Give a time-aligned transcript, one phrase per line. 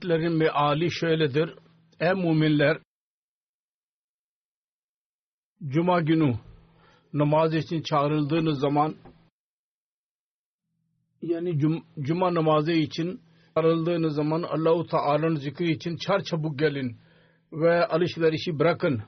[0.00, 1.54] Ayetlerin meali şöyledir.
[2.00, 2.78] Ey müminler!
[5.66, 6.34] Cuma günü
[7.12, 8.96] namaz için çağrıldığınız zaman
[11.22, 13.20] yani cum, cuma namazı için
[13.54, 16.96] çağrıldığınız zaman Allahu Teala'nın zikri için çar çabuk gelin
[17.52, 19.02] ve alışverişi bırakın.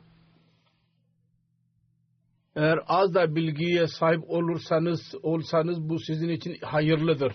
[2.57, 7.33] Eğer az da bilgiye sahip olursanız olsanız bu sizin için hayırlıdır.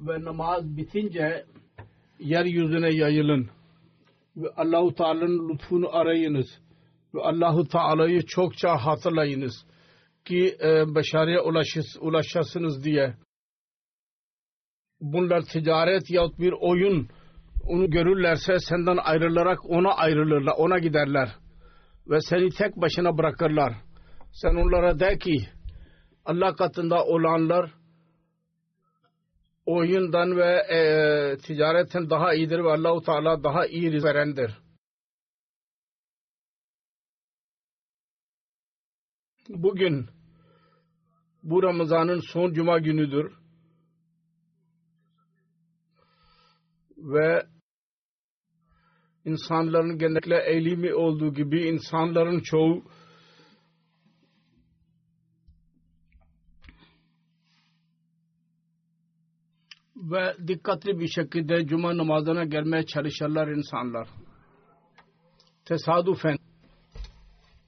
[0.00, 1.46] Ve namaz bitince
[2.18, 3.50] yeryüzüne yayılın
[4.36, 6.46] ve Allahu Teala'nın lütfunu arayınız
[7.14, 9.66] ve Allahu Teala'yı çokça hatırlayınız
[10.24, 13.14] ki e, başarıya ulaşıs, ulaşasınız diye.
[15.00, 17.08] Bunlar ticaret yahut bir oyun
[17.68, 21.28] onu görürlerse senden ayrılarak ona ayrılırlar, ona giderler
[22.06, 23.74] ve seni tek başına bırakırlar.
[24.32, 25.36] Sen onlara de ki
[26.24, 27.70] Allah katında olanlar
[29.66, 30.78] oyundan ve e,
[31.38, 34.58] ticaretten daha iyidir ve Allahu Teala daha iyi rızık verendir.
[39.48, 40.06] Bugün
[41.42, 43.32] bu Ramazan'ın son cuma günüdür.
[46.96, 47.46] Ve
[49.24, 52.84] insanların genellikle eğilimi olduğu gibi insanların çoğu
[59.96, 64.08] ve dikkatli bir şekilde cuma namazına gelmeye çalışırlar insanlar.
[65.64, 66.36] Tesadüfen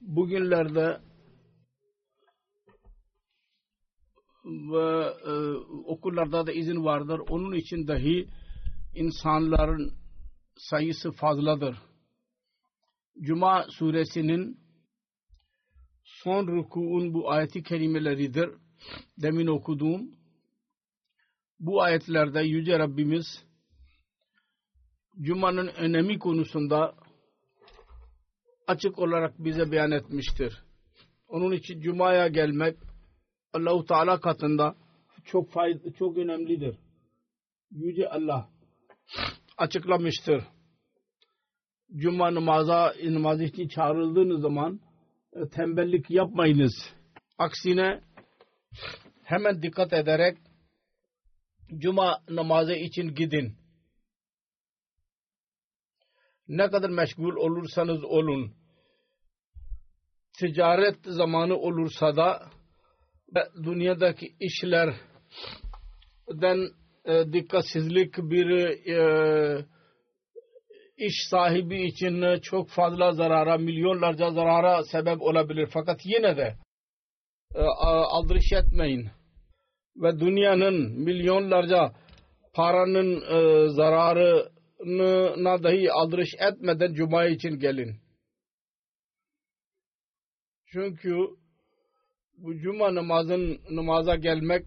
[0.01, 1.01] bugünlerde
[4.45, 5.33] ve e,
[5.85, 7.21] okullarda da izin vardır.
[7.29, 8.29] Onun için dahi
[8.95, 9.93] insanların
[10.57, 11.77] sayısı fazladır.
[13.21, 14.61] Cuma suresinin
[16.05, 18.51] son rukuun bu ayeti kerimeleridir.
[19.23, 20.18] Demin okuduğum
[21.61, 23.45] bu ayetlerde Yüce Rabbimiz
[25.21, 26.95] Cuma'nın önemi konusunda
[28.67, 30.63] açık olarak bize beyan etmiştir.
[31.29, 32.77] Onun için Cuma'ya gelmek
[33.53, 34.77] Allahu Teala katında
[35.25, 36.77] çok fayda, çok önemlidir.
[37.71, 38.49] Yüce Allah
[39.57, 40.45] açıklamıştır.
[41.97, 44.81] Cuma namaza namaz için çağrıldığınız zaman
[45.33, 46.95] e, tembellik yapmayınız.
[47.39, 48.01] Aksine
[49.25, 50.39] hemen dikkat ederek
[51.76, 53.56] Cuma namazı için gidin.
[56.49, 58.55] Ne kadar meşgul olursanız olun.
[60.38, 62.50] Ticaret zamanı olursa da
[63.65, 64.99] dünyadaki işlerden
[67.05, 68.50] e, dikkatsizlik bir
[68.93, 69.67] e,
[70.97, 75.69] iş sahibi için çok fazla zarara, milyonlarca zarara sebep olabilir.
[75.73, 76.56] Fakat yine de
[77.55, 79.11] e, aldırış etmeyin.
[80.03, 81.93] Ve dünyanın milyonlarca
[82.55, 87.97] paranın e, zararına dahi aldırış etmeden Cuma için gelin.
[90.67, 91.17] Çünkü
[92.39, 94.65] bu Cuma namazın namaza gelmek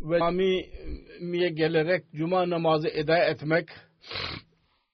[0.00, 3.68] ve camiye gelerek Cuma namazı eda etmek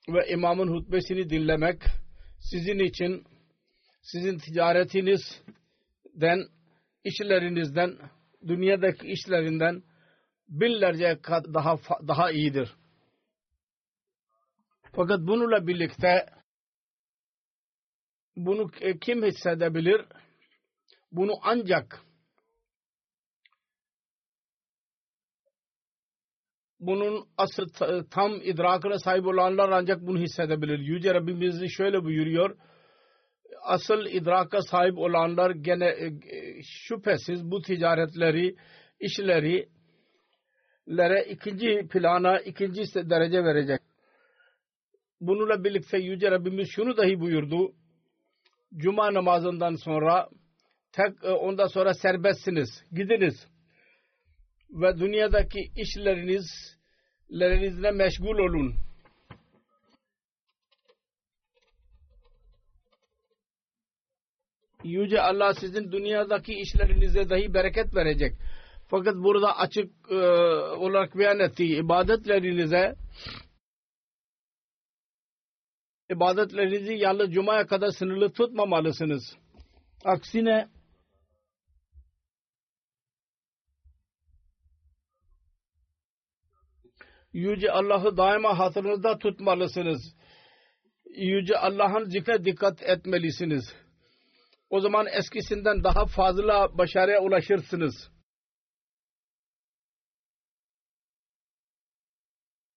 [0.09, 1.83] ve imamın hutbesini dinlemek
[2.41, 3.25] sizin için
[4.03, 6.45] sizin ticaretinizden
[7.05, 7.99] işlerinizden
[8.49, 9.83] dünyadaki işlerinden
[10.49, 11.77] binlerce kat daha
[12.09, 12.75] daha iyidir.
[14.93, 16.27] Fakat bununla birlikte
[18.37, 18.71] bunu
[19.01, 20.05] kim hissedebilir?
[21.13, 22.01] Bunu ancak
[26.81, 27.67] bunun asıl
[28.11, 30.79] tam idrakına sahip olanlar ancak bunu hissedebilir.
[30.79, 32.57] Yüce Rabbimiz şöyle buyuruyor.
[33.67, 36.13] Asıl idraka sahip olanlar gene e,
[36.63, 38.57] şüphesiz bu ticaretleri,
[39.01, 39.69] işleri
[40.89, 43.81] lere ikinci plana, ikinci derece verecek.
[45.21, 47.73] Bununla birlikte Yüce Rabbimiz şunu dahi buyurdu.
[48.77, 50.29] Cuma namazından sonra
[50.93, 52.85] tek e, ondan sonra serbestsiniz.
[52.93, 53.47] Gidiniz.
[54.71, 58.86] Ve dünyadaki işlerinizle meşgul olun.
[64.87, 68.35] Yüce Allah sizin dünyadaki işlerinize dahi bereket verecek.
[68.89, 70.15] Fakat burada açık e,
[70.77, 72.97] olarak beyan ettiği ibadetlerinize
[76.11, 79.37] ibadetlerinizi yalnız Cuma'ya kadar sınırlı tutmamalısınız.
[80.05, 80.69] Aksine
[87.33, 90.17] Yüce Allah'ı daima hatırınızda tutmalısınız.
[91.17, 93.86] Yüce Allah'ın zikre dikkat etmelisiniz.
[94.71, 98.11] O zaman eskisinden daha fazla başarıya ulaşırsınız.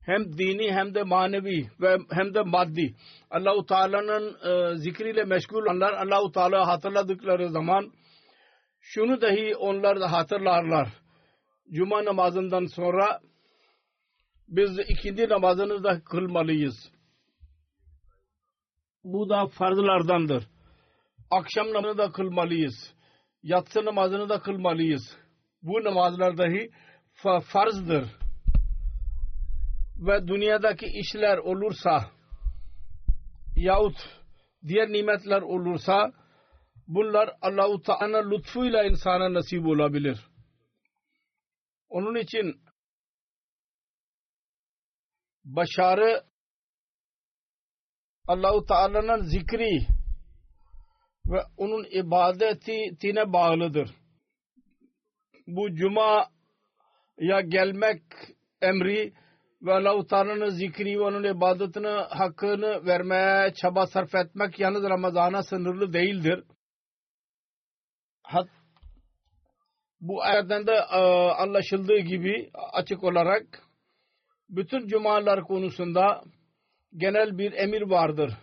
[0.02, 2.96] Hem dini hem de manevi ve hem de maddi.
[3.30, 7.92] Allahu Teala'nın e, zikriyle meşgul olanlar Allahu Teala hatırladıkları zaman
[8.80, 10.90] şunu dahi onlar da hatırlarlar.
[11.72, 13.20] Cuma namazından sonra
[14.48, 16.92] biz ikindi namazını da kılmalıyız.
[19.04, 20.48] Bu da farzlardandır.
[21.32, 22.94] Akşam namazını da kılmalıyız.
[23.44, 25.18] Yatsı namazını da kılmalıyız.
[25.62, 26.72] Bu namazlar dahi
[27.42, 28.06] farzdır.
[29.98, 32.12] Ve dünyadaki işler olursa
[33.56, 33.96] yahut
[34.68, 36.14] diğer nimetler olursa
[36.88, 40.20] bunlar Allah-u Teala lütfuyla insana nasip olabilir.
[41.90, 42.62] Onun için
[45.46, 46.24] başarı
[48.28, 49.99] Allah-u Teala'nın zikri
[51.30, 53.90] ve onun ibadetine bağlıdır.
[55.48, 56.28] Bu cuma
[57.18, 58.02] ya gelmek
[58.62, 59.14] emri
[59.62, 65.94] ve Allah-u Teala'nın zikri ve onun ibadetine hakkını vermeye çaba sarf etmek yalnız Ramazan'a sınırlı
[65.94, 66.44] değildir.
[68.24, 68.48] Hat,
[70.02, 71.00] bu ayetten de e,
[71.32, 73.44] anlaşıldığı gibi açık olarak
[74.50, 76.24] bütün cumalar konusunda
[76.98, 78.34] genel bir emir vardır.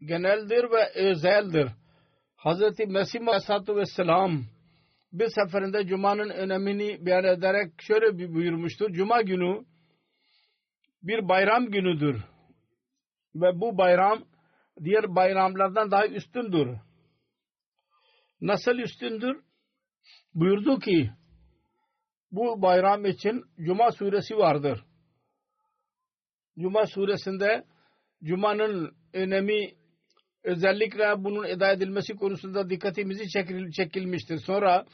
[0.00, 1.68] Geneldir ve özeldir.
[2.36, 4.42] Hazreti Mesih Aleyhisselatü Vesselam
[5.12, 8.92] bir seferinde Cuma'nın önemini beyan ederek şöyle bir buyurmuştur.
[8.92, 9.64] Cuma günü
[11.02, 12.24] bir bayram günüdür.
[13.34, 14.24] Ve bu bayram
[14.84, 16.76] diğer bayramlardan daha üstündür.
[18.40, 19.40] Nasıl üstündür?
[20.34, 21.10] Buyurdu ki
[22.32, 24.84] bu bayram için Cuma suresi vardır.
[26.58, 27.64] Cuma suresinde
[28.22, 29.79] Cuma'nın önemi
[30.44, 34.38] özellikle bunun eda edilmesi konusunda dikkatimizi çekil, çekilmiştir.
[34.38, 34.84] Sonra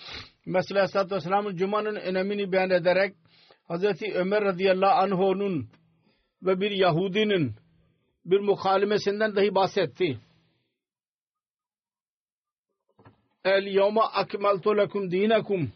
[0.46, 3.14] mesela Aleyhisselatü Vesselam'ın Cuma'nın önemini beyan ederek
[3.64, 5.68] Hazreti Ömer radıyallahu anh'unun
[6.42, 7.54] ve bir Yahudinin
[8.24, 10.18] bir mukalemesinden dahi bahsetti.
[13.44, 15.72] El yevme akmaltu lekum dinakum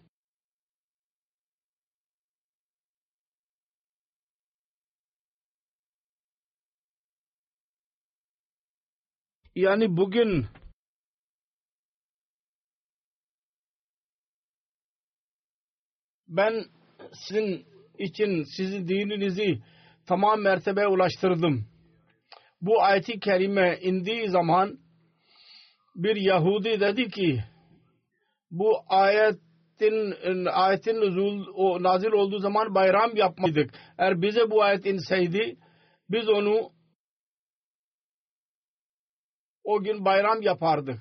[9.60, 10.46] yani bugün
[16.28, 16.64] ben
[17.12, 17.66] sizin
[17.98, 19.62] için sizin dininizi
[20.06, 21.66] tamam mertebeye ulaştırdım.
[22.60, 24.78] Bu ayeti kerime indiği zaman
[25.94, 27.44] bir Yahudi dedi ki
[28.50, 33.70] bu ayetin ayetin nuzul, o, nazil olduğu zaman bayram yapmadık.
[33.98, 35.56] Eğer bize bu ayet inseydi
[36.10, 36.70] biz onu
[39.70, 41.00] o gün bayram yapardık.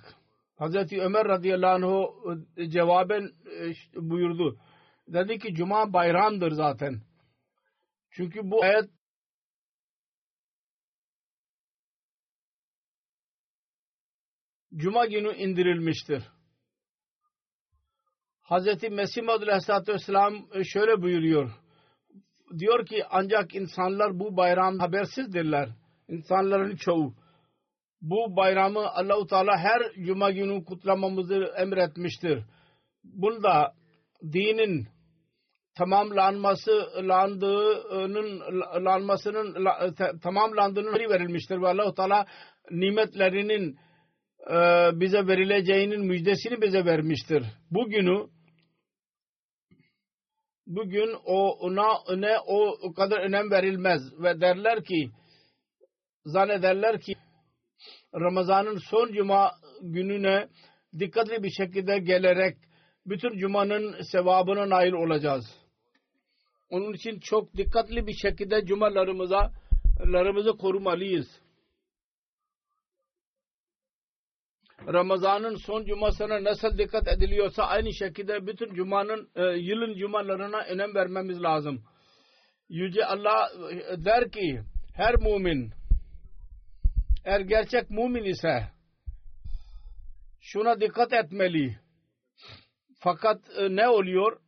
[0.55, 4.59] Hazreti Ömer radıyallahu anh e, cevaben e, buyurdu.
[5.07, 7.01] Dedi ki cuma bayramdır zaten.
[8.11, 8.89] Çünkü bu ayet
[14.75, 16.23] cuma günü indirilmiştir.
[18.41, 21.51] Hazreti Mesih Maud Aleyhisselatü Vesselam e, şöyle buyuruyor.
[22.59, 25.69] Diyor ki ancak insanlar bu bayram habersizdirler.
[26.07, 27.18] İnsanların çoğu
[28.01, 32.43] bu bayramı Allahu Teala her cuma günü kutlamamızı emretmiştir.
[33.03, 33.73] Bunda
[34.23, 34.87] dinin
[35.75, 36.71] tamamlanması
[37.07, 38.39] landığının
[38.85, 39.67] lanmasının
[40.21, 42.25] tamamlandığının verilmiştir ve Allahu Teala
[42.71, 43.77] nimetlerinin
[44.51, 44.55] e,
[44.99, 47.43] bize verileceğinin müjdesini bize vermiştir.
[47.71, 48.27] Bugünü
[50.67, 55.09] bugün o ona ne o kadar önem verilmez ve derler ki
[56.25, 57.13] zannederler ki
[58.15, 59.51] Ramazan'ın son cuma
[59.81, 60.47] gününe
[60.99, 62.57] dikkatli bir şekilde gelerek
[63.05, 65.45] bütün cumanın sevabına nail olacağız.
[66.69, 69.51] Onun için çok dikkatli bir şekilde cumalarımıza
[70.05, 71.27] larımızı korumalıyız.
[74.87, 81.41] Ramazan'ın son cumasına nasıl dikkat ediliyorsa aynı şekilde bütün cumanın e, yılın cumalarına önem vermemiz
[81.41, 81.83] lazım.
[82.69, 84.61] Yüce Allah e, der ki
[84.93, 85.71] her mümin
[87.25, 88.67] eğer gerçek mümin ise
[90.39, 91.79] şuna dikkat etmeli.
[92.99, 94.41] Fakat e, ne oluyor?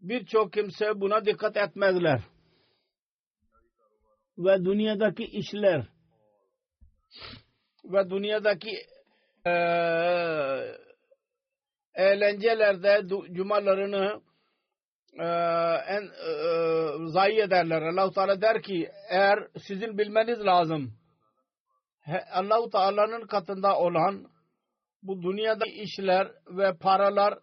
[0.00, 2.20] Birçok kimse buna dikkat etmezler.
[4.38, 5.86] Ve dünyadaki işler
[7.84, 8.70] ve dünyadaki
[9.46, 9.52] e,
[11.94, 14.20] eğlencelerde cumalarını
[15.18, 15.26] e,
[15.88, 17.82] en e, zayi ederler.
[17.82, 21.02] Allah Teala der ki eğer sizin bilmeniz lazım
[22.32, 24.26] Allah-u Teala'nın katında olan
[25.02, 27.38] bu dünyada işler ve paralar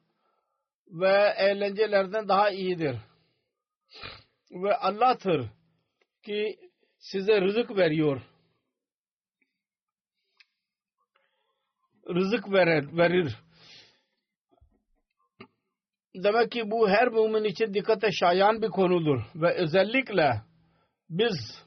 [0.87, 2.97] ve eğlencelerden daha iyidir.
[4.51, 5.49] Ve Allah'tır
[6.23, 6.59] ki
[6.97, 8.21] size rızık veriyor.
[12.09, 12.97] Rızık verir.
[12.97, 13.35] verir.
[16.23, 19.21] Demek ki bu her mümin için dikkate şayan bir konudur.
[19.35, 20.41] Ve özellikle
[21.09, 21.63] biz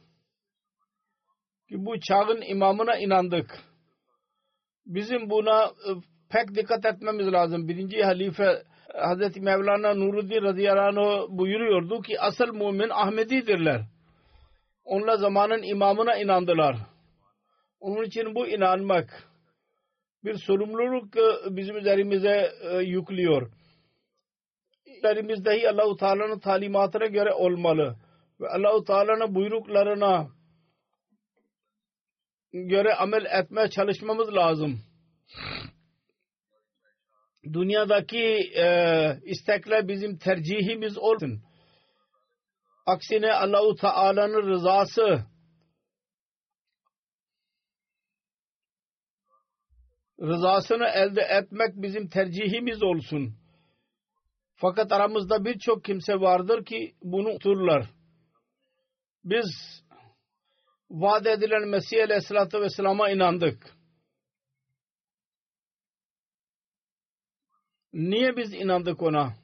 [1.69, 3.59] ki bu çağın imamına inandık.
[4.87, 5.91] Bizim buna e,
[6.31, 7.69] pek dikkat etmemiz lazım.
[7.69, 8.63] Birinci halife
[8.95, 13.81] Hazreti Mevlana Nuruddin radıyallahu anh buyuruyordu ki asıl mümin Ahmedidirler.
[14.85, 16.77] Onlar zamanın imamına inandılar.
[17.81, 19.29] Onun için bu inanmak
[20.25, 22.77] bir sorumluluk e, bizim üzerimize e,
[25.03, 25.17] yüklüyor.
[25.17, 27.97] Üzerimizde Allah-u Teala'nın talimatına göre olmalı.
[28.41, 30.29] Ve Allah-u Teala'nın buyruklarına
[32.53, 34.81] göre amel etmeye çalışmamız lazım.
[37.53, 38.67] Dünyadaki e,
[39.25, 41.43] istekler bizim tercihimiz olsun.
[42.87, 45.27] Aksine Allahu Teala'nın rızası
[50.21, 53.42] rızasını elde etmek bizim tercihimiz olsun.
[54.63, 57.87] Fakat aramızda birçok kimse vardır ki bunu unuturlar.
[59.25, 59.47] Biz
[60.91, 63.77] vaat edilen Mesih Aleyhisselatü Vesselam'a inandık.
[67.93, 69.35] Niye biz inandık ona?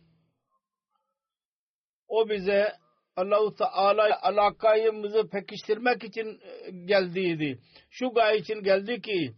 [2.08, 2.72] O bize
[3.16, 7.58] Allahu Teala alakayımızı pekiştirmek için e, geldiydi.
[7.90, 9.34] Şu gaye için geldi ki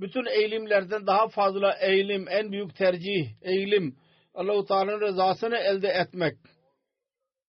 [0.00, 4.03] bütün eğilimlerden daha fazla eğilim, en büyük tercih, eğilim
[4.34, 6.36] Allahu Teala'nın rızasını elde etmek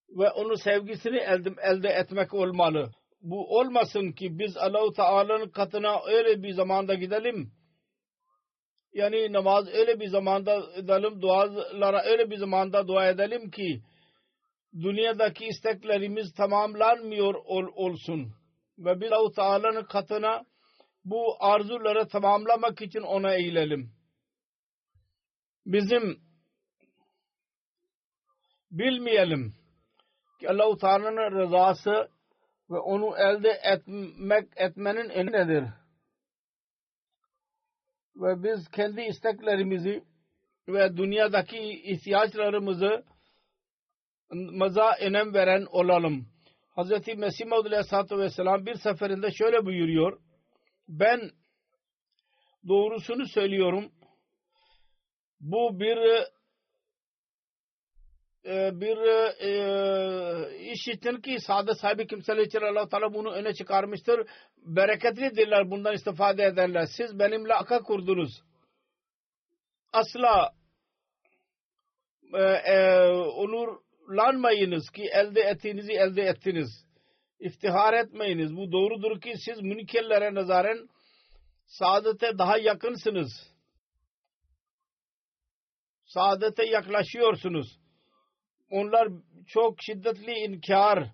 [0.10, 2.92] ve onun sevgisini elde, elde etmek olmalı.
[3.22, 7.52] Bu olmasın ki biz Allahu Teala'nın katına öyle bir zamanda gidelim.
[8.94, 13.82] Yani namaz öyle bir zamanda edelim, dualara öyle bir zamanda dua edelim ki
[14.74, 18.34] dünyadaki isteklerimiz tamamlanmıyor ol, olsun.
[18.78, 20.46] Ve biz Allah-u Teala'nın katına
[21.06, 23.92] bu arzuları tamamlamak için ona eğilelim.
[25.66, 26.25] Bizim
[28.72, 29.54] bilmeyelim
[30.40, 32.10] ki Allah-u Teala'nın rızası
[32.70, 35.64] ve onu elde etmek etmenin önü nedir?
[38.16, 40.04] Ve biz kendi isteklerimizi
[40.68, 43.04] ve dünyadaki ihtiyaçlarımızı
[44.32, 46.28] maza önem veren olalım.
[46.78, 47.18] Hz.
[47.18, 50.20] Mesih Maud Aleyhisselatü Vesselam bir seferinde şöyle buyuruyor.
[50.88, 51.32] Ben
[52.68, 53.92] doğrusunu söylüyorum.
[55.40, 55.98] Bu bir
[58.54, 58.98] bir
[59.42, 64.28] e, iş için ki sade sahibi kimseler için allah Teala bunu öne çıkarmıştır.
[64.58, 66.86] Bereketlidirler bundan istifade ederler.
[66.98, 68.42] Siz benimle aka kurdunuz.
[69.94, 70.54] Asla
[72.34, 76.86] e, e, onurlanmayınız ki elde ettiğinizi elde ettiniz.
[77.40, 78.56] İftihar etmeyiniz.
[78.56, 80.90] Bu doğrudur ki siz münkerlere nazaren
[81.66, 83.56] saadete daha yakınsınız.
[86.06, 87.85] Saadete yaklaşıyorsunuz
[88.70, 89.08] onlar
[89.48, 91.10] çok şiddetli inkar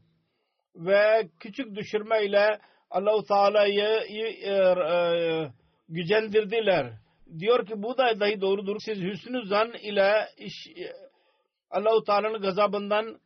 [0.75, 4.01] ve küçük düşürmeyle Allah-u Teala'yı
[4.43, 5.51] e, e,
[5.89, 6.93] gücendirdiler.
[7.39, 8.75] Diyor ki bu da dahi doğrudur.
[8.85, 10.67] Siz hüsnü zan ile iş
[11.69, 13.19] Allah-u Teala'nın gazabından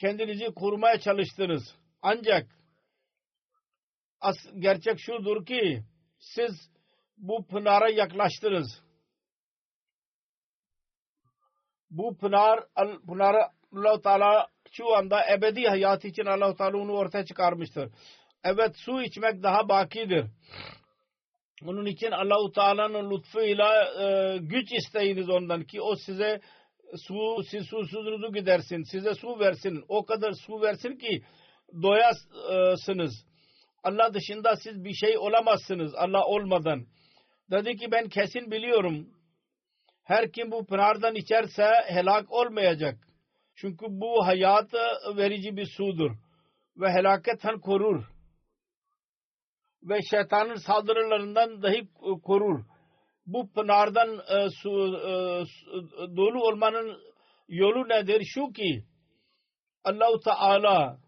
[0.00, 1.62] kendinizi korumaya çalıştınız.
[2.02, 2.46] Ancak
[4.20, 5.84] as, gerçek şudur ki
[6.18, 6.70] siz
[7.16, 8.84] bu pınara yaklaştınız.
[11.90, 12.60] Bu pınar,
[13.06, 13.38] pınarı
[13.76, 17.90] allah Teala şu anda ebedi hayat için allah Teala onu ortaya çıkarmıştır.
[18.44, 20.26] Evet su içmek daha bakidir.
[21.66, 26.40] Onun için Allah-u Teala'nın lütfuyla e, güç isteyiniz ondan ki o size
[26.96, 28.82] su, siz susuzunuzu gidersin.
[28.82, 29.84] Size su versin.
[29.88, 31.22] O kadar su versin ki
[31.82, 33.24] doyasınız.
[33.82, 36.86] Allah dışında siz bir şey olamazsınız Allah olmadan.
[37.50, 39.08] Dedi ki ben kesin biliyorum.
[40.04, 42.98] Her kim bu pınardan içerse helak olmayacak.
[43.54, 44.74] Çünkü bu hayat
[45.16, 46.10] verici bir sudur.
[46.76, 48.04] Ve helaketten korur.
[49.82, 51.88] Ve şeytanın saldırılarından dahi
[52.22, 52.64] korur.
[53.26, 55.10] Bu pınardan e, su, e,
[56.16, 57.00] dolu olmanın
[57.48, 58.22] yolu nedir?
[58.34, 58.84] Şu ki
[59.84, 60.98] Allahu Teala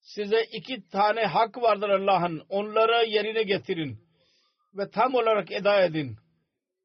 [0.00, 2.46] size iki tane hak vardır Allah'ın.
[2.48, 3.98] Onları yerine getirin.
[4.74, 6.16] Ve tam olarak eda edin.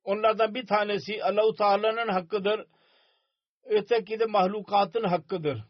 [0.04, 2.66] Onlardan bir tanesi Allahu Teala'nın hakkıdır
[3.64, 5.64] öteki de mahlukatın hakkıdır.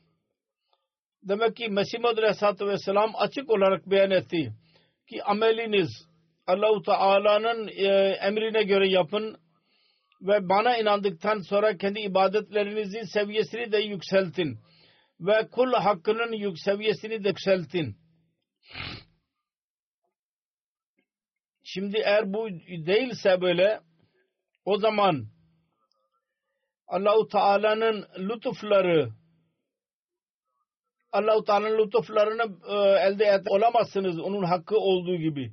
[1.23, 4.53] Demek ki Mesih Aleyhisselatü Vesselam açık olarak beyan etti
[5.09, 5.89] ki ameliniz
[6.47, 7.85] Allah-u Teala'nın e,
[8.21, 9.37] emrine göre yapın
[10.21, 14.59] ve bana inandıktan sonra kendi ibadetlerinizin seviyesini de yükseltin
[15.19, 17.95] ve kul hakkının yük seviyesini de yükseltin.
[21.63, 22.49] Şimdi eğer bu
[22.85, 23.79] değilse böyle
[24.65, 25.27] o zaman
[26.91, 29.09] Allahu Teala'nın lütufları
[31.11, 32.75] Allahu Teala'nın lütuflarını e,
[33.07, 35.51] elde et olamazsınız onun hakkı olduğu gibi.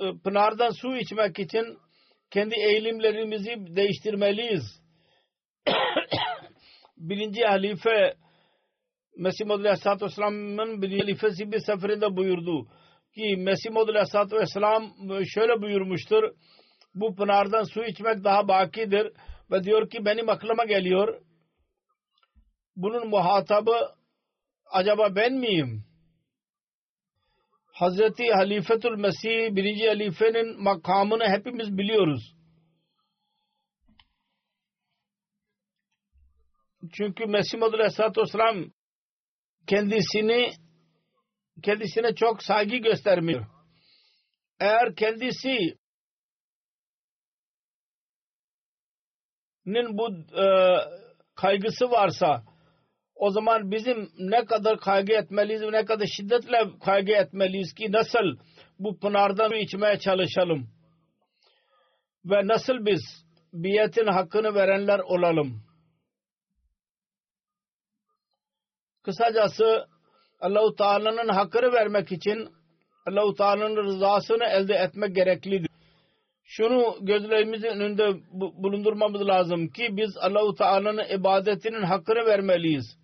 [0.00, 1.78] E, pınardan su içmek için
[2.30, 4.82] kendi eğilimlerimizi değiştirmeliyiz.
[6.96, 8.14] birinci halife
[9.16, 12.66] Mesih Maud Aleyhisselatü Vesselam'ın birinci halifesi bir seferinde buyurdu
[13.14, 14.94] ki Mesih Maud Aleyhisselatü Vesselam
[15.34, 16.22] şöyle buyurmuştur
[16.96, 19.12] bu pınardan su içmek daha bakidir
[19.50, 21.22] ve diyor ki benim aklıma geliyor
[22.76, 23.76] bunun muhatabı
[24.66, 25.84] acaba ben miyim?
[27.66, 32.36] Hazreti Halifetul Mesih birinci halifenin makamını hepimiz biliyoruz.
[36.92, 38.64] Çünkü Mesih Muhammed Aleyhisselatü Vesselam
[39.66, 40.50] kendisini
[41.62, 43.46] kendisine çok saygı göstermiyor.
[44.60, 45.58] Eğer kendisi
[49.98, 50.44] bu e,
[51.34, 52.42] kaygısı varsa
[53.14, 58.38] o zaman bizim ne kadar kaygı etmeliyiz ne kadar şiddetle kaygı etmeliyiz ki nasıl
[58.78, 60.68] bu pınardan içmeye çalışalım
[62.24, 63.00] ve nasıl biz
[63.52, 65.62] biyetin hakkını verenler olalım.
[69.02, 69.86] Kısacası
[70.40, 72.48] Allahu Teala'nın hakkını vermek için
[73.06, 75.70] Allahu Teala'nın rızasını elde etmek gereklidir.
[76.48, 82.98] Şunu gözlerimizin önünde bulundurmamız lazım ki biz Allahu Teala'nın ibadetinin hakkını vermeliyiz.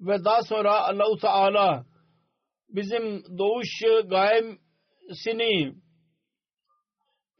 [0.00, 1.86] Ve daha sonra Allahu Teala
[2.68, 3.68] bizim doğuş
[4.10, 5.74] gayemsini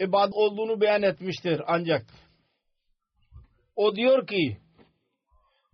[0.00, 2.06] ibadet olduğunu beyan etmiştir ancak
[3.76, 4.58] o diyor ki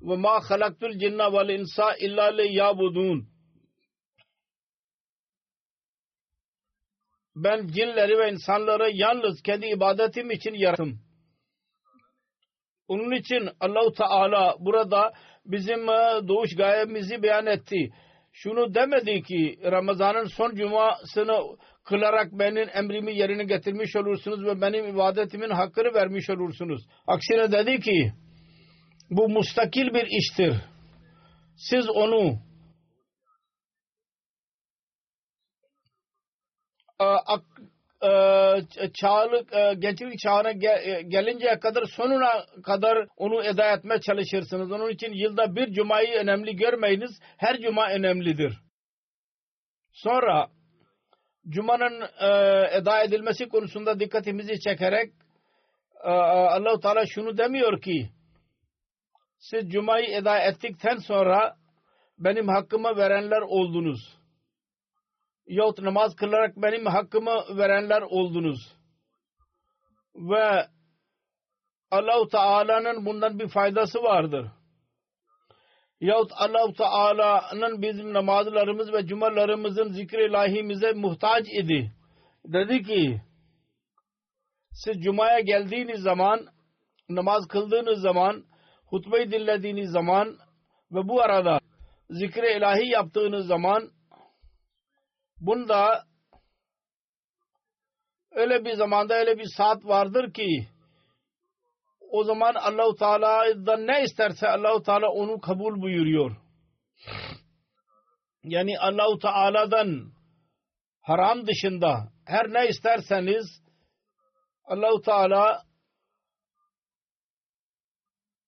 [0.00, 3.29] ve ma halaktul cinna vel insa illa li yabudun
[7.44, 11.00] ben cinleri ve insanları yalnız kendi ibadetim için yarattım.
[12.88, 15.12] Onun için Allahu Teala burada
[15.44, 17.90] bizim e, doğuş gayemizi beyan etti.
[18.32, 21.38] Şunu demedi ki Ramazan'ın son cumasını
[21.84, 26.82] kılarak benim emrimi yerine getirmiş olursunuz ve benim ibadetimin hakkını vermiş olursunuz.
[27.06, 28.12] Aksine dedi ki
[29.10, 30.54] bu mustakil bir iştir.
[31.56, 32.38] Siz onu
[38.94, 40.52] çağlık, gençlik çağına
[41.02, 44.72] gelinceye kadar sonuna kadar onu eda etmeye çalışırsınız.
[44.72, 47.20] Onun için yılda bir cumayı önemli görmeyiniz.
[47.36, 48.52] Her cuma önemlidir.
[49.92, 50.48] Sonra
[51.48, 52.28] Cuma'nın e,
[52.76, 55.12] eda edilmesi konusunda dikkatimizi çekerek
[56.04, 58.10] e, Allahu Teala şunu demiyor ki
[59.38, 61.56] siz Cuma'yı eda ettikten sonra
[62.18, 64.19] benim hakkımı verenler oldunuz.
[65.50, 68.76] Yahut namaz kılarak benim hakkımı verenler oldunuz.
[70.14, 70.66] Ve
[71.90, 74.50] Allahu Teala'nın bundan bir faydası vardır
[76.00, 81.92] yahut Allah-u Teala'nın bizim namazlarımız ve cumalarımızın zikri ilahimize muhtaç idi.
[82.44, 83.20] Dedi ki
[84.72, 86.46] siz cumaya geldiğiniz zaman
[87.08, 88.44] namaz kıldığınız zaman
[88.86, 90.38] hutbeyi dinlediğiniz zaman
[90.92, 91.58] ve bu arada
[92.10, 93.90] zikri ilahi yaptığınız zaman
[95.40, 96.04] bunda
[98.30, 100.68] öyle bir zamanda öyle bir saat vardır ki
[102.10, 106.36] o zaman Allahu Teala'dan ne isterse Allahu Teala onu kabul buyuruyor.
[108.42, 110.12] Yani Allahu Teala'dan
[111.00, 113.62] haram dışında her ne isterseniz
[114.64, 115.62] Allahu Teala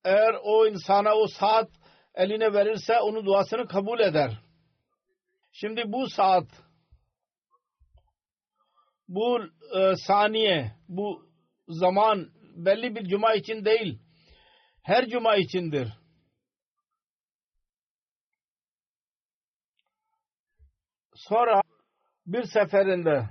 [0.05, 1.71] eğer o insana o saat
[2.15, 4.39] eline verirse onun duasını kabul eder.
[5.53, 6.47] Şimdi bu saat
[9.09, 9.41] bu
[9.79, 11.27] e, saniye bu
[11.69, 13.99] zaman belli bir cuma için değil,
[14.83, 15.89] her cuma içindir.
[21.15, 21.63] Sonra
[22.27, 23.29] bir seferinde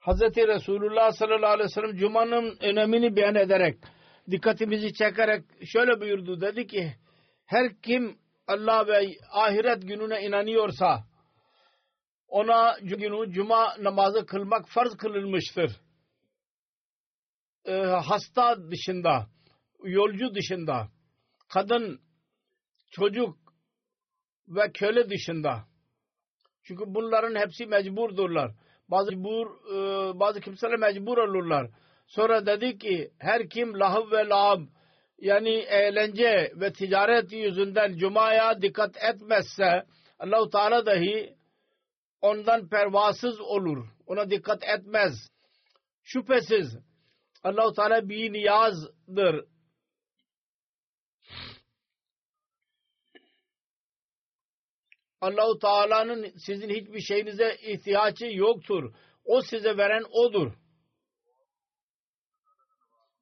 [0.00, 0.20] Hz.
[0.20, 3.78] Resulullah sallallahu aleyhi ve sellem Cuma'nın önemini beyan ederek
[4.30, 6.40] dikkatimizi çekerek şöyle buyurdu.
[6.40, 6.94] Dedi ki
[7.46, 11.04] her kim Allah ve ahiret gününe inanıyorsa
[12.28, 15.70] ona günü cuma namazı kılmak farz kılınmıştır
[17.68, 19.26] e, hasta dışında,
[19.84, 20.88] yolcu dışında,
[21.48, 22.00] kadın,
[22.90, 23.38] çocuk
[24.48, 25.64] ve köle dışında.
[26.62, 28.50] Çünkü bunların hepsi mecburdurlar.
[28.88, 31.70] Bazı mecbur, e, bazı kimseler mecbur olurlar.
[32.06, 34.60] Sonra dedi ki her kim lahv ve lab
[35.18, 39.84] yani eğlence ve ticaret yüzünden cumaya dikkat etmezse
[40.18, 41.37] Allahu Teala dahi
[42.20, 43.88] ondan pervasız olur.
[44.06, 45.30] Ona dikkat etmez.
[46.02, 46.78] Şüphesiz
[47.42, 49.44] Allah-u Teala bir niyazdır.
[55.20, 58.94] Allah-u Teala'nın sizin hiçbir şeyinize ihtiyacı yoktur.
[59.24, 60.52] O size veren odur.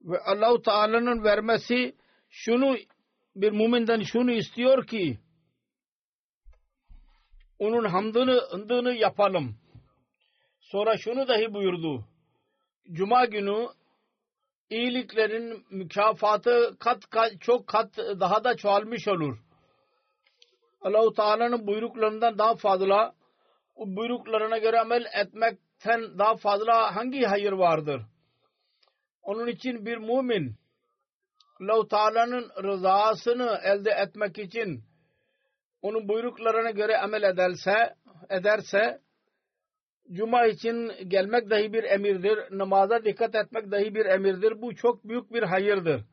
[0.00, 1.96] Ve Allah-u Teala'nın vermesi
[2.28, 2.76] şunu
[3.36, 5.18] bir müminden şunu istiyor ki
[7.58, 9.56] onun hamdını, hamdını yapalım.
[10.60, 12.04] Sonra şunu dahi buyurdu.
[12.92, 13.68] Cuma günü
[14.70, 19.38] iyiliklerin mükafatı kat, kat çok kat daha da çoğalmış olur.
[20.80, 23.14] Allahu Teala'nın buyruklarından daha fazla
[23.76, 28.02] o buyruklarına göre amel etmekten daha fazla hangi hayır vardır?
[29.22, 30.56] Onun için bir mümin
[31.60, 34.84] Allahu Teala'nın rızasını elde etmek için
[35.86, 37.94] onun buyruklarına göre amel ederse
[38.30, 39.00] ederse
[40.12, 42.38] Cuma için gelmek dahi bir emirdir.
[42.50, 44.62] Namaza dikkat etmek dahi bir emirdir.
[44.62, 46.04] Bu çok büyük bir hayırdır.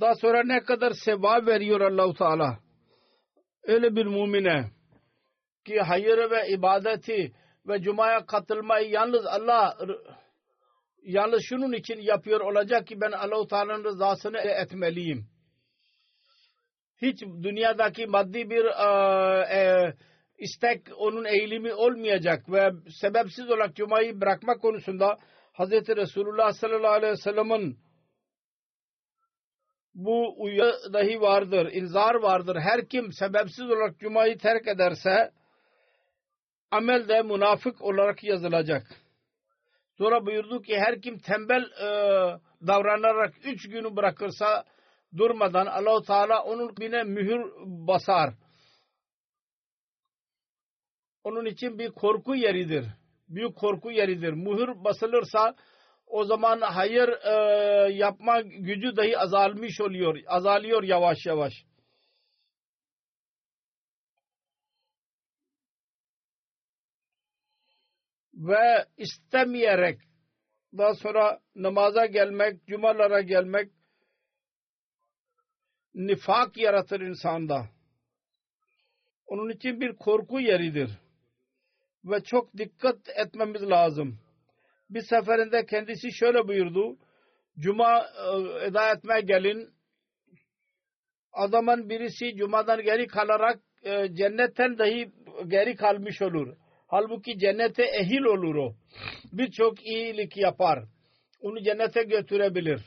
[0.00, 2.58] Daha sonra ne kadar sevap veriyor Allahu Teala.
[3.62, 4.70] Öyle bir mümine
[5.64, 7.32] ki hayır ve ibadeti
[7.66, 9.76] ve cumaya katılmayı yalnız Allah
[11.02, 15.31] yalnız şunun için yapıyor olacak ki ben Allah-u Teala'nın rızasını etmeliyim.
[17.02, 19.94] Hiç dünyadaki maddi bir e, e,
[20.38, 25.18] istek onun eğilimi olmayacak ve sebepsiz olarak cumayı bırakmak konusunda
[25.52, 25.70] Hz.
[25.72, 27.78] Resulullah sallallahu aleyhi ve sellem'in
[29.94, 32.56] bu uyarı dahi vardır, inzar vardır.
[32.56, 35.30] Her kim sebepsiz olarak cumayı terk ederse
[36.70, 38.86] amelde münafık olarak yazılacak.
[39.98, 41.88] Sonra buyurdu ki her kim tembel e,
[42.66, 44.64] davranarak üç günü bırakırsa
[45.16, 48.34] durmadan Allahu Teala onun bine mühür basar.
[51.24, 52.86] Onun için bir korku yeridir.
[53.28, 54.32] Büyük korku yeridir.
[54.32, 55.54] Mühür basılırsa
[56.06, 57.34] o zaman hayır e,
[57.92, 60.20] yapma gücü dahi azalmış oluyor.
[60.26, 61.52] Azalıyor yavaş yavaş.
[68.34, 69.98] Ve istemeyerek
[70.78, 73.72] daha sonra namaza gelmek, cumalara gelmek
[75.94, 77.68] nifak yaratır insanda.
[79.26, 80.90] Onun için bir korku yeridir.
[82.04, 84.18] Ve çok dikkat etmemiz lazım.
[84.90, 86.96] Bir seferinde kendisi şöyle buyurdu.
[87.58, 89.70] Cuma e, eda etmeye gelin.
[91.32, 95.12] Adamın birisi cumadan geri kalarak e, cennetten dahi
[95.46, 96.56] geri kalmış olur.
[96.86, 98.74] Halbuki cennete ehil olur o.
[99.32, 100.84] Birçok iyilik yapar.
[101.40, 102.80] Onu cennete götürebilir.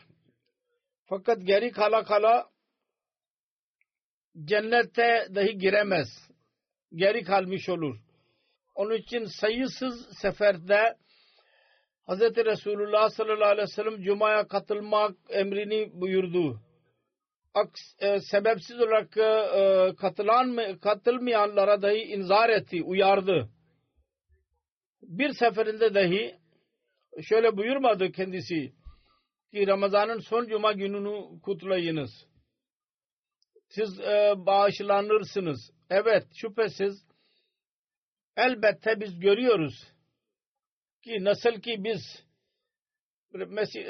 [1.05, 2.49] Fakat geri kala kala
[4.43, 6.07] cennete dahi giremez.
[6.95, 7.97] Geri kalmış olur.
[8.75, 10.95] Onun için sayısız seferde
[12.07, 12.21] Hz.
[12.21, 16.59] Resulullah sallallahu aleyhi ve sellem Cuma'ya katılmak emrini buyurdu.
[17.53, 23.49] Aks, e, sebepsiz olarak e, katılan katılmayanlara dahi inzar etti, uyardı.
[25.01, 26.35] Bir seferinde dahi
[27.21, 28.73] şöyle buyurmadı kendisi
[29.51, 32.25] ki Ramazan'ın son cuma gününü kutlayınız.
[33.67, 35.71] Siz e, bağışlanırsınız.
[35.89, 37.05] Evet şüphesiz
[38.37, 39.95] elbette biz görüyoruz
[41.03, 42.25] ki nasıl ki biz
[43.47, 43.85] Mesih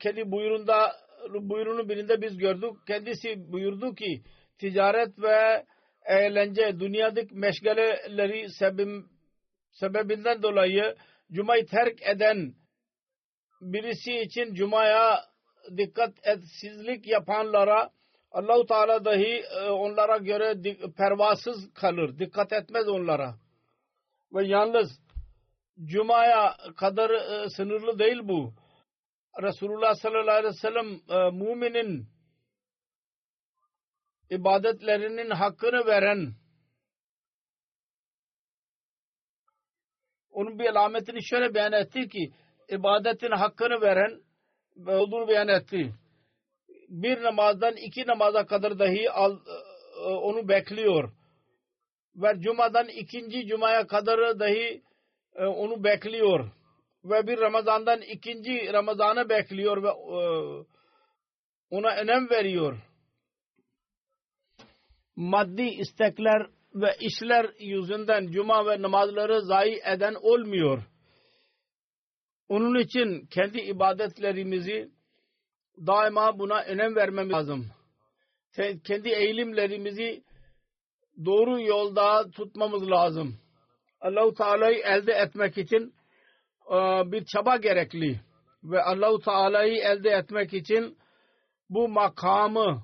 [0.00, 0.92] kendi buyurunda
[1.30, 2.70] buyurunu birinde biz gördük.
[2.86, 4.22] Kendisi buyurdu ki
[4.58, 5.64] ticaret ve
[6.04, 9.04] eğlence dünyadaki meşgaleleri sebep,
[9.72, 10.94] sebebinden dolayı
[11.32, 12.54] Cuma'yı terk eden
[13.60, 15.20] birisi için Cuma'ya
[15.76, 17.90] dikkat etsizlik yapanlara
[18.34, 20.54] Allahu Teala dahi e, onlara göre
[20.96, 22.18] pervasız kalır.
[22.18, 23.34] Dikkat etmez onlara.
[24.32, 24.88] Ve yalnız
[25.84, 28.54] Cuma'ya kadar e, sınırlı değil bu.
[29.42, 32.06] Resulullah sallallahu aleyhi ve sellem e, müminin
[34.30, 36.34] ibadetlerinin hakkını veren
[40.30, 42.32] onun bir alametini şöyle beyan etti ki
[42.68, 44.20] ibadetin hakkını veren
[44.86, 45.94] olduğunu beyan etti.
[46.88, 49.38] Bir namazdan iki namaza kadar dahi al,
[49.96, 51.12] e, onu bekliyor.
[52.16, 54.82] Ve cumadan ikinci cumaya kadar dahi
[55.34, 56.50] e, onu bekliyor
[57.04, 60.20] ve bir Ramazan'dan ikinci Ramazan'ı bekliyor ve e,
[61.70, 62.78] ona önem veriyor.
[65.16, 70.82] Maddi istekler ve işler yüzünden cuma ve namazları zayi eden olmuyor.
[72.48, 74.88] Onun için kendi ibadetlerimizi
[75.78, 77.70] daima buna önem vermemiz lazım.
[78.84, 80.24] Kendi eğilimlerimizi
[81.24, 83.38] doğru yolda tutmamız lazım.
[84.00, 85.94] Allahu Teala'yı elde etmek için
[86.70, 86.76] e,
[87.12, 88.20] bir çaba gerekli
[88.64, 90.98] ve Allahu Teala'yı elde etmek için
[91.70, 92.82] bu makamı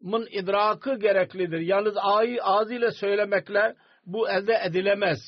[0.00, 1.58] mın idrakı gereklidir.
[1.60, 3.76] Yalnız ağzı, ağzıyla söylemekle
[4.06, 5.18] bu elde edilemez.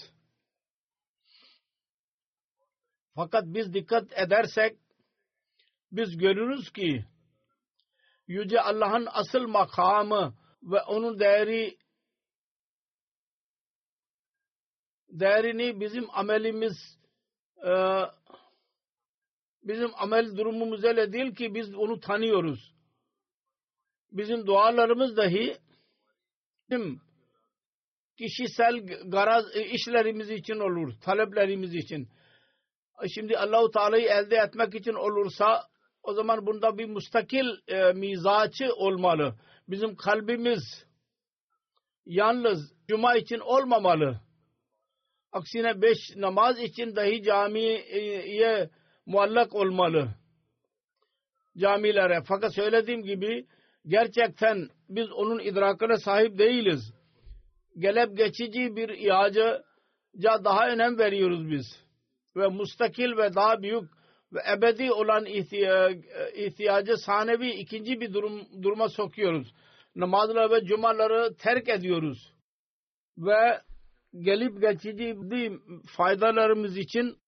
[3.14, 4.76] Fakat biz dikkat edersek
[5.92, 7.04] biz görürüz ki
[8.26, 11.78] Yüce Allah'ın asıl makamı ve onun değeri
[15.08, 16.98] değerini bizim amelimiz
[17.66, 17.72] e,
[19.62, 22.74] bizim amel durumumuz öyle değil ki biz onu tanıyoruz.
[24.12, 25.56] Bizim dualarımız dahi
[26.70, 27.00] bizim
[28.18, 32.08] kişisel garaz e, işlerimiz için olur, taleplerimiz için.
[33.14, 35.71] Şimdi Allahu Teala'yı elde etmek için olursa
[36.02, 39.34] o zaman bunda bir mustakil e, mizacı olmalı.
[39.68, 40.86] Bizim kalbimiz
[42.06, 44.20] yalnız cuma için olmamalı
[45.32, 48.70] Aksine beş namaz için dahi camiye
[49.06, 50.08] muallak olmalı.
[51.58, 52.22] Camilere.
[52.28, 53.46] Fakat söylediğim gibi
[53.86, 56.92] gerçekten biz onun idrakına sahip değiliz.
[57.78, 59.62] Gelip geçici bir ihtiyacı
[60.22, 61.66] daha önem veriyoruz biz.
[62.36, 63.90] Ve mustakil ve daha büyük
[64.32, 65.26] ve ebedi olan
[66.34, 69.54] ihtiyacı sahnevi ikinci bir durum, duruma sokuyoruz.
[69.96, 72.32] Namazları ve cumaları terk ediyoruz.
[73.18, 73.60] Ve
[74.12, 75.16] gelip geçici
[75.96, 77.18] faydalarımız için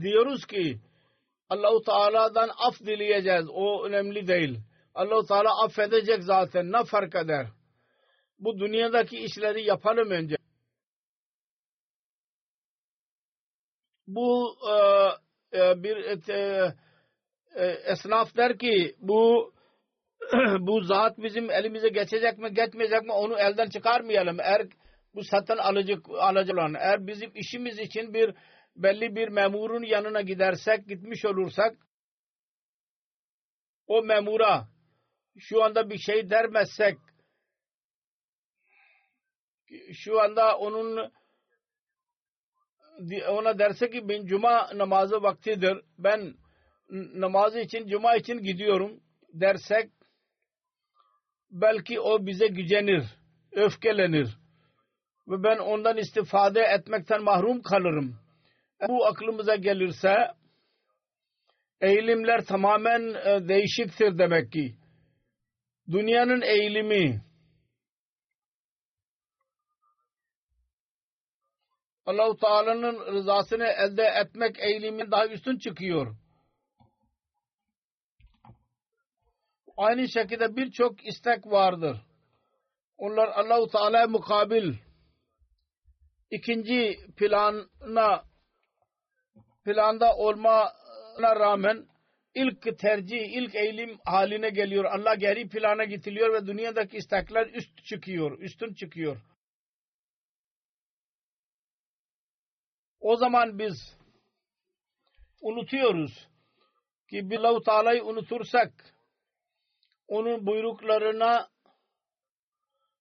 [0.00, 0.80] diyoruz ki
[1.48, 3.46] Allahu Teala'dan af dileyeceğiz.
[3.50, 4.58] O önemli değil.
[4.94, 6.72] Allahu Teala affedecek zaten.
[6.72, 7.46] Ne fark eder?
[8.38, 10.37] Bu dünyadaki işleri yapalım önce.
[14.08, 14.74] Bu e,
[15.58, 15.96] e, bir
[16.28, 16.74] e,
[17.54, 19.52] e, esnaf der ki bu
[20.60, 24.40] bu zat bizim elimize geçecek mi geçmeyecek mi onu elden çıkarmayalım.
[24.40, 24.66] Eğer
[25.14, 28.34] bu satın alıcı, alıcı olan eğer bizim işimiz için bir
[28.76, 31.76] belli bir memurun yanına gidersek gitmiş olursak
[33.86, 34.68] o memura
[35.38, 36.98] şu anda bir şey dermezsek
[39.92, 41.12] şu anda onun
[43.28, 45.78] ona derse ki ben cuma namazı vaktidir.
[45.98, 46.34] Ben
[47.14, 49.00] namazı için cuma için gidiyorum.
[49.32, 49.90] dersek
[51.50, 53.04] belki o bize gücenir
[53.52, 54.28] öfkelenir
[55.28, 58.16] ve ben ondan istifade etmekten mahrum kalırım.
[58.88, 60.16] Bu aklımıza gelirse
[61.80, 64.74] eğilimler tamamen e, değişiktir demek ki.
[65.90, 67.22] Dünyanın eğilimi
[72.08, 76.16] Allahu Teala'nın rızasını elde etmek eğilimi daha üstün çıkıyor.
[79.76, 81.96] Aynı şekilde birçok istek vardır.
[82.98, 84.74] Onlar Allahu Teala'ya mukabil
[86.30, 88.24] ikinci plana
[89.64, 91.86] planda olmana rağmen
[92.34, 94.84] ilk tercih, ilk eğilim haline geliyor.
[94.84, 99.16] Allah geri plana getiriyor ve dünyadaki istekler üst çıkıyor, üstün çıkıyor.
[103.08, 103.96] O zaman biz
[105.42, 106.28] unutuyoruz
[107.10, 108.72] ki bir Allah-u Teala'yı unutursak
[110.08, 111.48] onun buyruklarına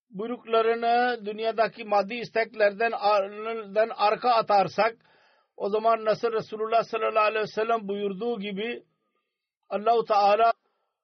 [0.10, 2.92] buyruklarını dünyadaki maddi isteklerden
[3.90, 4.96] arka atarsak
[5.58, 8.84] o zaman nasıl Resulullah sallallahu aleyhi ve sellem buyurduğu gibi
[9.70, 10.54] Allahu Teala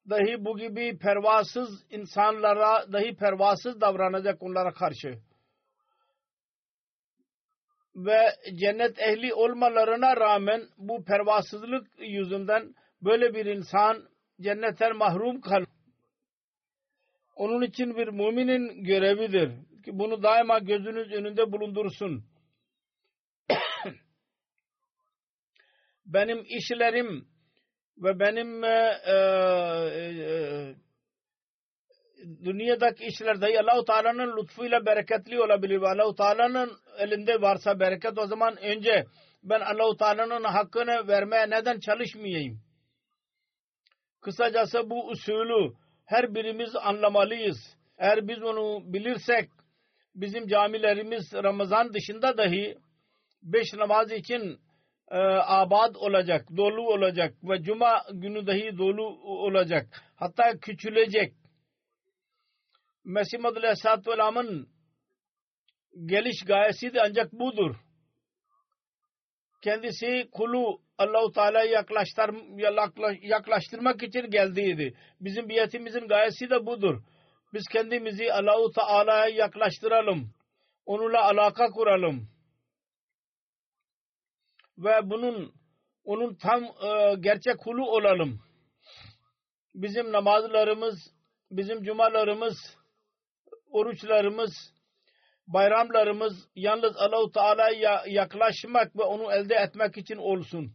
[0.10, 5.20] dahi bu gibi pervasız insanlara dahi pervasız davranacak onlara karşı.
[7.95, 8.19] Ve
[8.56, 14.10] cennet ehli olmalarına rağmen bu pervasızlık yüzünden böyle bir insan
[14.41, 15.65] cennetten mahrum kal.
[17.36, 19.49] Onun için bir müminin görevidir
[19.84, 22.23] ki bunu daima gözünüz önünde bulundursun.
[26.06, 27.27] benim işlerim
[27.97, 30.75] ve benim e, e, e,
[32.44, 38.28] dünyadaki işler dahi Allah-u Teala'nın lütfuyla bereketli olabilir ve Allah-u Teala'nın elinde varsa bereket o
[38.28, 39.06] zaman önce
[39.44, 42.60] ben Allah-u Teala'nın hakkını vermeye neden çalışmayayım?
[44.22, 45.74] Kısacası bu usulü
[46.06, 47.58] her birimiz anlamalıyız.
[47.98, 49.50] Eğer biz onu bilirsek
[50.16, 52.78] bizim camilerimiz Ramazan dışında dahi
[53.44, 54.60] beş namaz için
[55.12, 59.88] e, abad olacak, dolu olacak ve cuma günü dahi dolu olacak.
[60.16, 61.34] Hatta küçülecek.
[63.06, 64.70] Mesih Madhu Aleyhisselatü Vesselam'ın
[66.06, 67.76] geliş gayesi de ancak budur.
[69.62, 72.30] Kendisi kulu Allahu Teala'yı yaklaştır,
[73.22, 74.98] yaklaştırmak için geldiydi.
[75.22, 77.04] Bizim biyetimizin gayesi de budur.
[77.54, 80.34] Biz kendimizi Allahu Teala'ya yaklaştıralım.
[80.86, 82.30] Onunla alaka kuralım
[84.78, 85.54] ve bunun
[86.04, 88.39] onun tam e, gerçek kulu olalım.
[89.76, 90.96] Bizim namazlarımız,
[91.52, 92.58] bizim cumalarımız,
[93.74, 94.74] oruçlarımız,
[95.48, 100.74] bayramlarımız yalnız Allahu Teala'ya yaklaşmak ve onu elde etmek için olsun.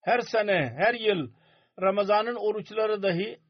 [0.00, 1.30] Her sene, her yıl
[1.80, 3.40] Ramazan'ın oruçları dahi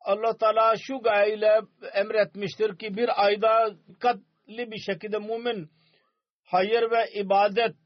[0.00, 1.60] Allah Teala şu gayeyle
[1.94, 5.70] emretmiştir ki bir ayda dikkatli bir şekilde mümin
[6.44, 7.76] hayır ve ibadet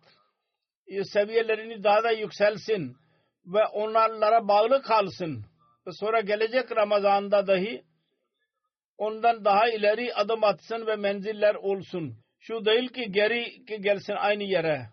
[1.03, 2.97] seviyelerini daha da yükselsin
[3.47, 5.52] ve onlarla bağlı kalsın.
[5.87, 7.85] Ve sonra gelecek Ramazan'da dahi
[8.99, 12.17] ondan daha ileri adım atsın ve menziller olsun.
[12.39, 14.91] Şu değil ki geri ki gelsin aynı yere.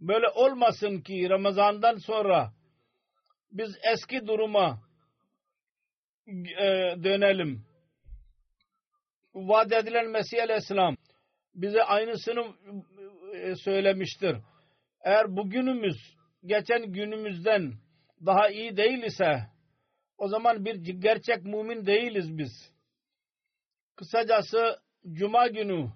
[0.00, 2.52] Böyle olmasın ki Ramazan'dan sonra
[3.52, 4.82] biz eski duruma
[6.58, 6.66] e,
[7.04, 7.66] dönelim.
[9.34, 10.96] Vaat edilen Mesih Aleyhisselam
[11.54, 12.54] bize aynısını
[13.34, 14.36] e, söylemiştir.
[15.04, 15.96] Eğer bugünümüz
[16.44, 17.72] geçen günümüzden
[18.26, 19.46] daha iyi değil ise
[20.18, 22.72] o zaman bir gerçek mümin değiliz biz.
[23.96, 24.80] Kısacası
[25.12, 25.90] Cuma günü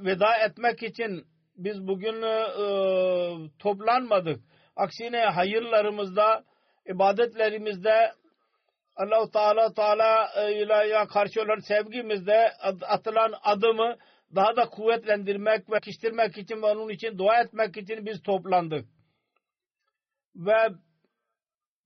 [0.00, 4.40] veda etmek için biz bugün e, toplanmadık.
[4.76, 6.44] Aksine hayırlarımızda,
[6.86, 8.12] ibadetlerimizde
[8.96, 12.52] Allah-u Teala Teala ile karşı olan sevgimizde
[12.88, 13.96] atılan adımı
[14.34, 18.86] daha da kuvvetlendirmek ve pekiştirmek için ve onun için dua etmek için biz toplandık.
[20.36, 20.68] Ve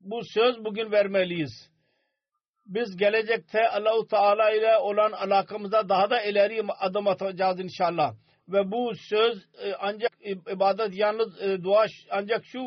[0.00, 1.70] bu söz bugün vermeliyiz.
[2.66, 8.14] Biz gelecekte Allah-u Teala ile olan alakamızda daha da ileri adım atacağız inşallah.
[8.48, 12.60] Ve bu söz e, ancak ibadet yalnız e, dua ancak şu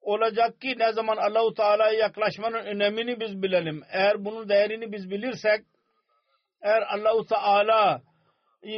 [0.00, 3.82] olacak ki ne zaman Allah-u Teala'ya yaklaşmanın önemini biz bilelim.
[3.90, 5.60] Eğer bunun değerini biz bilirsek
[6.62, 8.02] eğer Allah-u Teala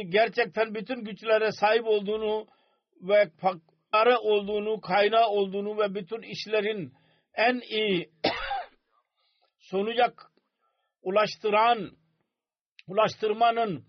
[0.09, 2.47] gerçekten bütün güçlere sahip olduğunu
[3.01, 3.29] ve
[3.91, 6.93] para olduğunu, kaynağı olduğunu ve bütün işlerin
[7.33, 8.11] en iyi
[9.59, 10.13] sonuca
[11.01, 11.91] ulaştıran,
[12.87, 13.85] ulaştırmanın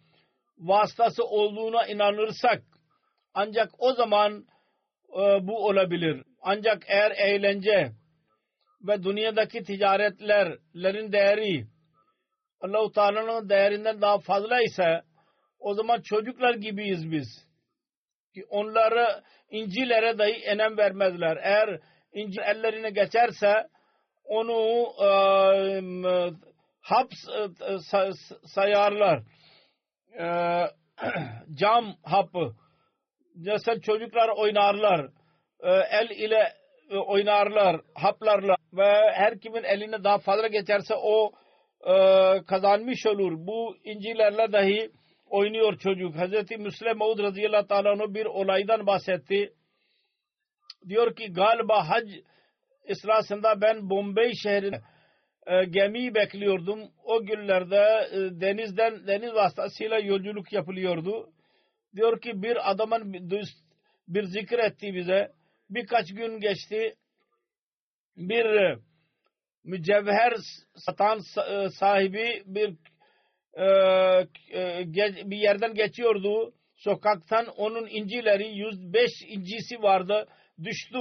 [0.58, 2.62] vasıtası olduğuna inanırsak
[3.34, 4.46] ancak o zaman
[5.08, 6.22] e, bu olabilir.
[6.40, 7.92] Ancak eğer eğlence
[8.82, 11.66] ve dünyadaki ticaretlerin değeri
[12.60, 15.02] Allah-u Teala'nın değerinden daha fazla ise
[15.58, 17.48] o zaman çocuklar gibiyiz biz.
[18.34, 19.22] Ki onları
[19.52, 21.36] incilere dahi önem vermezler.
[21.42, 21.80] Eğer
[22.12, 23.66] incil ellerine geçerse
[24.24, 25.10] onu e,
[26.80, 28.10] haps e,
[28.44, 29.22] sayarlar.
[30.20, 30.26] E,
[31.54, 32.52] cam hapı.
[33.36, 35.08] Mesela çocuklar oynarlar.
[35.62, 36.52] E, el ile
[36.90, 41.32] e, oynarlar, haplarla ve her kimin eline daha fazla geçerse o
[41.86, 41.94] e,
[42.46, 43.32] kazanmış olur.
[43.36, 44.90] Bu incilerle dahi
[45.32, 46.16] oynuyor çocuk.
[46.16, 49.52] Hazreti Müslim Maud radıyallahu teala bir olaydan bahsetti.
[50.88, 52.08] Diyor ki galiba hac
[52.84, 54.80] esnasında ben Bombay şehrinde
[55.46, 56.80] e, gemiyi bekliyordum.
[57.04, 61.32] O günlerde e, denizden deniz vasıtasıyla yolculuk yapılıyordu.
[61.96, 63.48] Diyor ki bir adamın bir,
[64.08, 65.32] bir zikir etti bize.
[65.70, 66.94] Birkaç gün geçti.
[68.16, 68.78] Bir e,
[69.64, 70.32] mücevher
[70.76, 72.74] satan e, sahibi bir
[75.30, 76.54] bir yerden geçiyordu.
[76.76, 80.28] Sokaktan onun incileri 105 incisi vardı.
[80.64, 80.98] Düştü.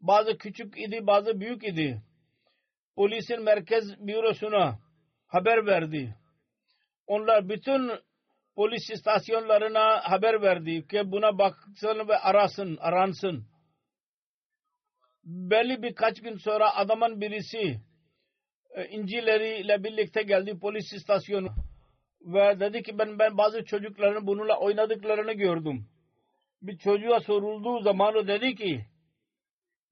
[0.00, 2.02] Bazı küçük idi bazı büyük idi.
[2.96, 4.78] Polisin merkez bürosuna
[5.26, 6.14] haber verdi.
[7.06, 7.90] Onlar bütün
[8.56, 13.46] polis istasyonlarına haber verdi ki buna baksın ve arasın, aransın.
[15.24, 17.80] Belli birkaç gün sonra adamın birisi e,
[18.84, 21.48] incileriyle birlikte geldi polis istasyonu
[22.20, 25.88] ve dedi ki ben ben bazı çocukların bununla oynadıklarını gördüm.
[26.62, 28.86] Bir çocuğa sorulduğu zaman o dedi ki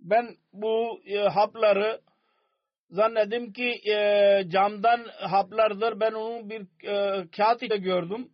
[0.00, 2.00] ben bu e, hapları
[2.90, 6.00] zannedim ki e, camdan haplardır.
[6.00, 8.32] Ben onu bir e, kağıt ile gördüm.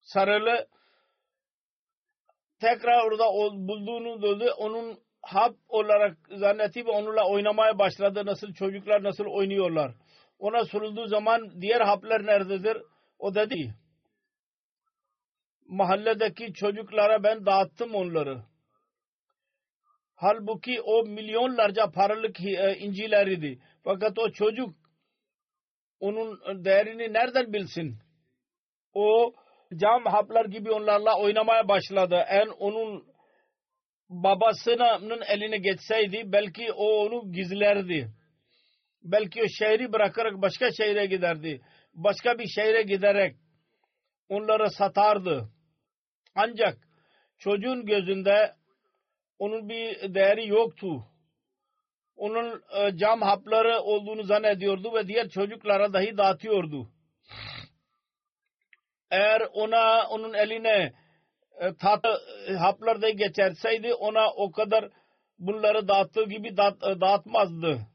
[0.00, 0.66] Sarılı
[2.60, 3.24] tekrar orada
[3.68, 4.50] bulduğunu dedi.
[4.50, 8.26] Onun hap olarak zannetti ve onunla oynamaya başladı.
[8.26, 9.94] Nasıl çocuklar nasıl oynuyorlar.
[10.38, 12.82] Ona sorulduğu zaman diğer haplar nerededir?
[13.18, 13.74] O dedi
[15.70, 18.42] mahalledeki çocuklara ben dağıttım onları.
[20.14, 23.58] Halbuki o milyonlarca paralık e, incileriydi.
[23.84, 24.74] Fakat o çocuk
[26.00, 27.98] onun değerini nereden bilsin?
[28.94, 29.32] O
[29.76, 32.24] cam haplar gibi onlarla oynamaya başladı.
[32.28, 33.09] En onun
[34.10, 38.10] babasının eline geçseydi belki o onu gizlerdi.
[39.02, 41.60] Belki o şehri bırakarak başka şehre giderdi.
[41.94, 43.36] Başka bir şehre giderek
[44.28, 45.48] onları satardı.
[46.34, 46.78] Ancak
[47.38, 48.54] çocuğun gözünde
[49.38, 51.06] onun bir değeri yoktu.
[52.16, 56.90] Onun e, cam hapları olduğunu zannediyordu ve diğer çocuklara dahi dağıtıyordu.
[59.10, 60.92] Eğer ona onun eline
[61.60, 62.04] e, tat
[62.48, 64.90] e, haplar da geçerseydi ona o kadar
[65.38, 67.86] bunları dağıttığı gibi dağıt, e, dağıtmazdı.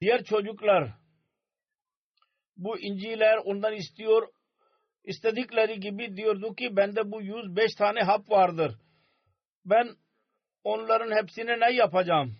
[0.00, 0.90] Diğer çocuklar
[2.56, 4.28] bu inciler ondan istiyor.
[5.04, 8.78] istedikleri gibi diyordu ki bende bu 105 tane hap vardır.
[9.64, 9.88] Ben
[10.64, 12.39] onların hepsini ne yapacağım?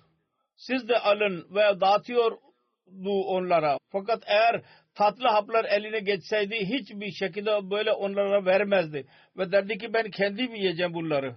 [0.61, 3.79] Siz de alın ve dağıtıyordu onlara.
[3.93, 4.63] Fakat eğer
[4.95, 9.07] tatlı haplar eline geçseydi hiçbir şekilde böyle onlara vermezdi.
[9.37, 11.37] Ve derdi ki ben kendim yiyeceğim bunları.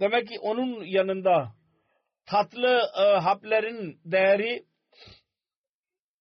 [0.00, 1.52] Demek ki onun yanında
[2.26, 4.64] tatlı e, hapların değeri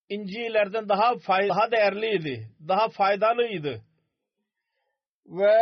[0.10, 2.50] incilerden daha fay daha değerliydi.
[2.68, 3.82] Daha faydalıydı.
[5.26, 5.58] Ve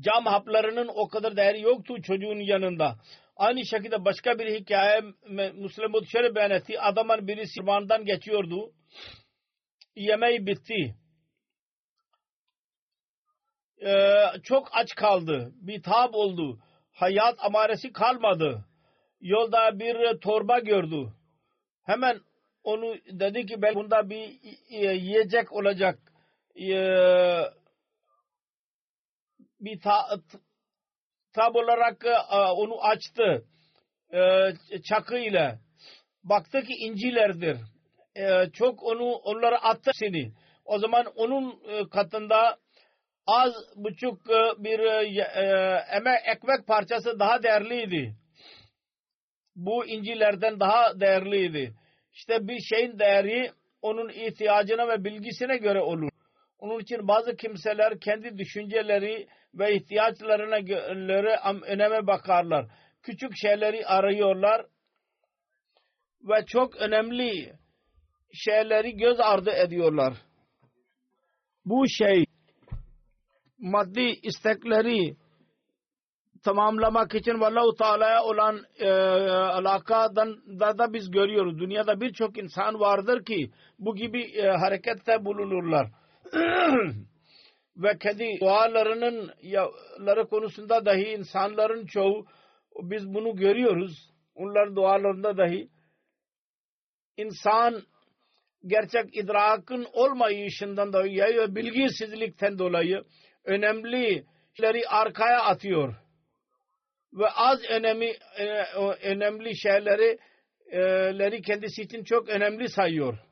[0.00, 2.96] cam haplarının o kadar değeri yoktu çocuğun yanında.
[3.36, 5.00] Aynı şekilde başka bir hikaye
[5.52, 6.80] Müslüman şöyle beyan etti.
[6.80, 8.72] Adamın biri sirvandan geçiyordu.
[9.96, 10.94] Yemeği bitti.
[13.86, 15.52] Ee, çok aç kaldı.
[15.54, 16.58] Bir tab oldu.
[16.92, 18.64] Hayat amaresi kalmadı.
[19.20, 21.12] Yolda bir torba gördü.
[21.82, 22.20] Hemen
[22.64, 24.40] onu dedi ki ben bunda bir
[24.70, 25.98] yiyecek olacak.
[26.56, 27.40] Ee,
[29.66, 30.20] bir ta,
[31.32, 33.44] tab olarak e, onu açtı
[34.12, 35.58] e, çakı ile
[36.24, 37.58] baktı ki incilerdir.
[38.16, 40.32] E, çok onu onlara attı seni
[40.64, 42.56] o zaman onun katında
[43.26, 44.26] az buçuk
[44.58, 44.78] bir
[45.96, 48.14] emek ekmek parçası daha değerliydi.
[49.56, 51.74] Bu incilerden daha değerliydi.
[52.12, 53.50] İşte bir şeyin değeri
[53.82, 56.10] onun ihtiyacına ve bilgisine göre olur.
[56.58, 60.56] Onun için bazı kimseler kendi düşünceleri ve ihtiyaçlarına
[61.66, 62.66] öneme bakarlar.
[63.02, 64.66] Küçük şeyleri arıyorlar
[66.22, 67.52] ve çok önemli
[68.32, 70.14] şeyleri göz ardı ediyorlar.
[71.64, 72.24] Bu şey
[73.58, 75.16] maddi istekleri
[76.44, 78.90] tamamlamak için Allahu Teala'ya olan e,
[79.30, 81.58] alakadan da, da biz görüyoruz.
[81.58, 85.86] Dünyada birçok insan vardır ki bu gibi e, harekette bulunurlar
[87.76, 92.26] ve kendi dualarının yaları konusunda dahi insanların çoğu
[92.82, 94.10] biz bunu görüyoruz.
[94.34, 95.68] Onların dualarında dahi
[97.16, 97.82] insan
[98.66, 103.02] gerçek idrakın olmayışından dolayı ve bilgisizlikten dolayı
[103.44, 104.24] önemli
[104.54, 105.94] şeyleri arkaya atıyor.
[107.12, 108.46] Ve az önemli, e,
[109.02, 110.18] önemli şeyleri
[111.18, 113.25] leri kendisi için çok önemli sayıyor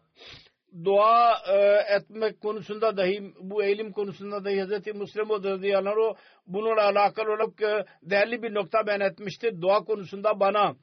[0.84, 1.56] dua e,
[1.96, 4.94] etmek konusunda dahi bu eğilim konusunda dahi Hz.
[4.94, 6.16] Müslim radıyallahu anh
[6.46, 9.60] bununla alakalı olarak e, değerli bir nokta beyan etmiştir.
[9.60, 10.76] Dua konusunda bana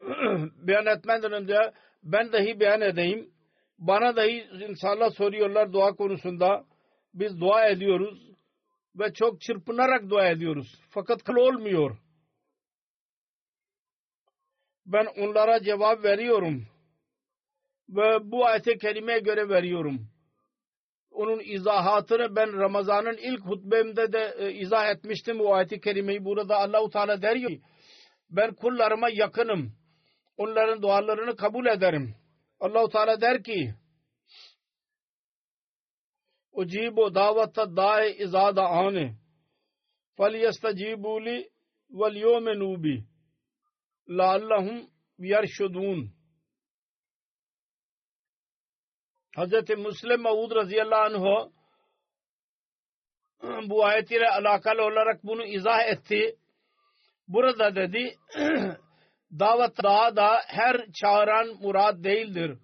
[0.56, 1.56] beyan etmeden önce
[2.02, 3.30] ben dahi beyan edeyim.
[3.78, 6.64] Bana dahi insanlar soruyorlar dua konusunda.
[7.14, 8.30] Biz dua ediyoruz
[8.98, 10.80] ve çok çırpınarak dua ediyoruz.
[10.90, 11.96] Fakat kıl olmuyor.
[14.86, 16.66] Ben onlara cevap veriyorum
[17.88, 20.08] ve bu ayete kerimeye göre veriyorum.
[21.10, 26.24] Onun izahatını ben Ramazan'ın ilk hutbemde de e, izah etmiştim bu ayeti kerimeyi.
[26.24, 27.60] Burada Allahu Teala der ki
[28.30, 29.72] ben kullarıma yakınım.
[30.36, 32.14] Onların dualarını kabul ederim.
[32.60, 33.74] Allahu Teala der ki
[36.52, 39.14] Ucibu davata da'i izada ane
[40.16, 41.50] fel yestecibu li
[41.90, 43.04] vel yevmenu bi
[44.08, 46.10] leallahum yerşudun
[49.36, 51.50] Hazreti Müslim Mevud radıyallahu anh
[53.70, 56.36] bu ayetiyle alakalı olarak bunu izah etti.
[57.28, 58.14] Burada dedi
[59.38, 62.58] davet daha da her çağıran murad değildir.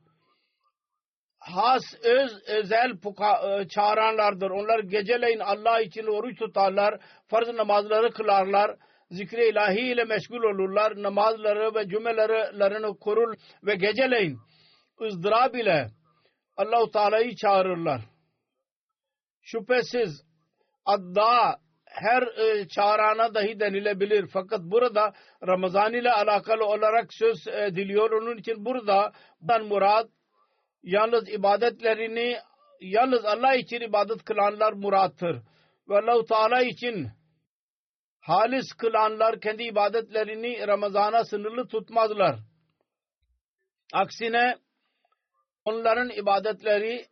[1.38, 4.50] Has öz özel puka, e, çağıranlardır.
[4.50, 8.76] Onlar geceleyin Allah için oruç tutarlar, farz namazları kılarlar,
[9.10, 14.38] zikri ilahi ile meşgul olurlar, namazları ve cümlelerini korur ve geceleyin
[15.00, 15.99] ızdırab ile
[16.60, 18.00] Allahu Teala'yı çağırırlar.
[19.42, 20.22] Şüphesiz
[20.84, 24.30] adda her e, çağırana dahi denilebilir.
[24.32, 25.12] Fakat burada
[25.46, 28.10] Ramazan ile alakalı olarak söz ediliyor.
[28.10, 30.08] Onun için burada bundan murad
[30.82, 32.36] yalnız ibadetlerini
[32.80, 35.42] yalnız Allah için ibadet kılanlar murattır.
[35.88, 37.10] Ve Allah-u Teala için
[38.20, 42.38] halis kılanlar kendi ibadetlerini Ramazan'a sınırlı tutmazlar.
[43.92, 44.56] Aksine
[45.64, 47.06] onların ibadetleri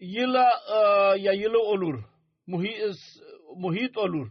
[0.00, 0.76] yıla e,
[1.20, 2.04] yayılı olur.
[2.46, 2.96] Muhit,
[3.56, 4.30] muhit olur.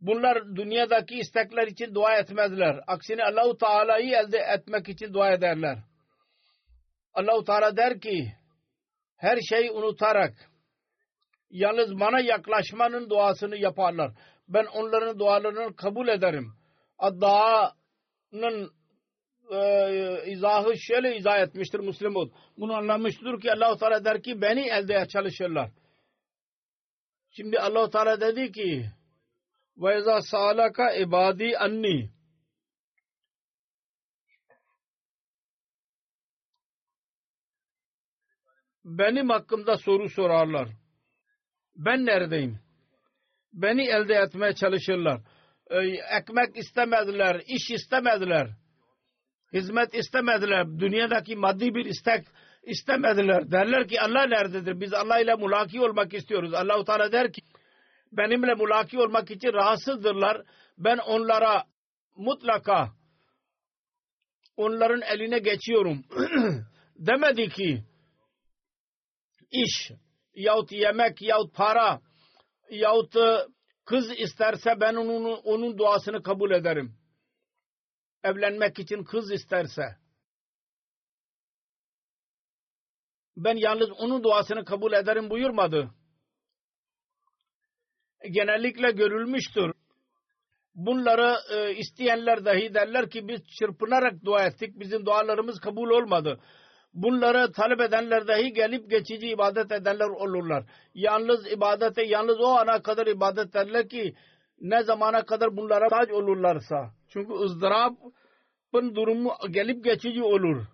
[0.00, 2.80] Bunlar dünyadaki istekler için dua etmezler.
[2.86, 5.78] Aksine Allahu Teala'yı elde etmek için dua ederler.
[7.14, 8.32] Allahu Teala der ki
[9.16, 10.32] her şeyi unutarak
[11.50, 14.12] yalnız bana yaklaşmanın duasını yaparlar.
[14.48, 16.52] Ben onların dualarını kabul ederim.
[17.20, 18.72] Duanın
[19.50, 22.32] e, izahı şöyle izah etmiştir Müslümun.
[22.58, 25.70] Bunu anlamıştır ki Allahu Teala der ki beni elde çalışırlar.
[27.30, 28.86] Şimdi Allahu Teala dedi ki
[29.76, 32.10] ve izâ sâlaka ibâdî anni
[38.84, 40.68] benim hakkımda soru sorarlar.
[41.76, 42.60] Ben neredeyim?
[43.52, 45.20] Beni elde etmeye çalışırlar.
[45.70, 45.76] Ee,
[46.18, 48.63] ekmek istemediler, iş istemediler
[49.54, 50.66] Hizmet istemediler.
[50.78, 52.26] Dünyadaki maddi bir istek
[52.62, 53.50] istemediler.
[53.50, 54.80] Derler ki Allah nerededir?
[54.80, 56.54] Biz Allah ile mulaki olmak istiyoruz.
[56.54, 57.42] Allah-u Teala der ki
[58.12, 60.42] benimle mulaki olmak için rahatsızdırlar.
[60.78, 61.64] Ben onlara
[62.16, 62.92] mutlaka
[64.56, 66.04] onların eline geçiyorum.
[66.96, 67.82] Demedi ki
[69.50, 69.90] iş
[70.34, 72.00] yahut yemek yahut para
[72.70, 73.14] yahut
[73.84, 77.03] kız isterse ben onun, onun duasını kabul ederim.
[78.24, 79.82] Evlenmek için kız isterse
[83.36, 85.90] ben yalnız onun duasını kabul ederim buyurmadı.
[88.30, 89.72] Genellikle görülmüştür.
[90.74, 94.78] Bunları e, isteyenler dahi derler ki biz çırpınarak dua ettik.
[94.80, 96.40] Bizim dualarımız kabul olmadı.
[96.94, 100.64] Bunları talep edenler dahi gelip geçici ibadet edenler olurlar.
[100.94, 104.14] Yalnız ibadete yalnız o ana kadar ibadet ederler ki
[104.60, 106.90] ne zamana kadar bunlara tac olurlarsa.
[107.08, 110.66] Çünkü ızdırapın durumu gelip geçici olur.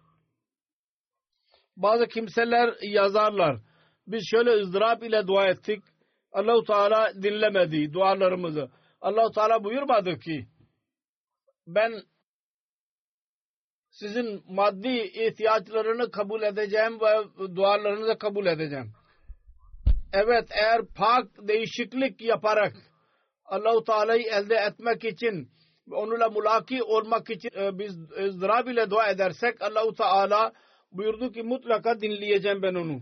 [1.76, 3.60] Bazı kimseler yazarlar.
[4.06, 5.84] Biz şöyle ızdırap ile dua ettik.
[6.32, 8.70] Allahu Teala dinlemedi dualarımızı.
[9.00, 10.46] Allahu Teala buyurmadı ki
[11.66, 11.92] ben
[13.90, 18.92] sizin maddi ihtiyaçlarını kabul edeceğim ve dualarınızı kabul edeceğim.
[20.12, 22.72] Evet eğer pak değişiklik yaparak
[23.50, 25.48] Allahu Teala'yı elde etmek için
[25.92, 30.52] onunla mulaki olmak için e, biz ızdırap ile dua edersek Allahu Teala
[30.92, 33.00] buyurdu ki mutlaka dinleyeceğim ben onu.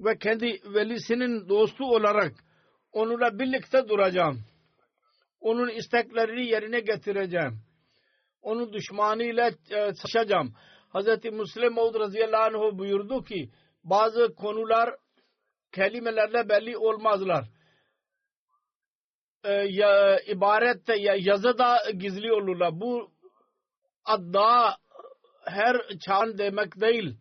[0.00, 2.32] Ve kendi velisinin dostu olarak
[2.92, 4.40] onunla birlikte duracağım.
[5.40, 7.62] Onun isteklerini yerine getireceğim.
[8.42, 10.54] Onun düşmanıyla e, savaşacağım.
[10.94, 11.24] Hz.
[11.32, 13.50] Müslim Maud radıyallahu anh buyurdu ki
[13.84, 14.96] bazı konular
[15.72, 17.44] kelimelerle belli olmazlar.
[19.44, 22.80] Ee, ya, ibarette ya, yazıda gizli olurlar.
[22.80, 23.10] Bu
[24.04, 24.76] adda
[25.46, 25.76] her
[26.06, 27.16] çağın demek değil.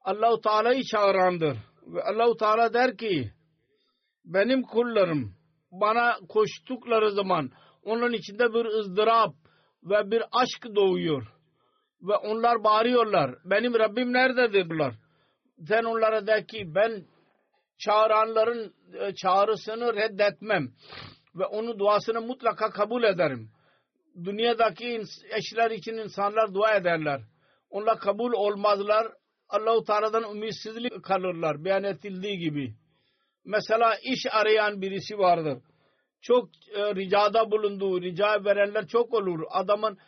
[0.00, 1.56] Allahu Teala'yı çağırandır.
[1.86, 3.32] Ve Allahu Teala der ki
[4.24, 5.34] benim kullarım
[5.70, 7.50] bana koştukları zaman
[7.84, 9.34] onun içinde bir ızdırap
[9.82, 11.26] ve bir aşk doğuyor.
[12.02, 13.34] Ve onlar bağırıyorlar.
[13.44, 14.94] Benim Rabbim nerededir diyorlar.
[15.68, 17.04] Sen onlara de ki ben
[17.78, 20.68] çağıranların e, çağrısını reddetmem.
[21.34, 23.50] Ve onun duasını mutlaka kabul ederim.
[24.24, 27.20] Dünyadaki eşler için insanlar dua ederler.
[27.70, 29.12] Onlar kabul olmazlar.
[29.48, 31.64] Allahu Teala'dan ümitsizlik kalırlar.
[31.64, 32.74] Beyan edildiği gibi.
[33.44, 35.58] Mesela iş arayan birisi vardır
[36.22, 39.40] çok e, ricada bulunduğu, rica verenler çok olur.
[39.50, 39.98] Adamın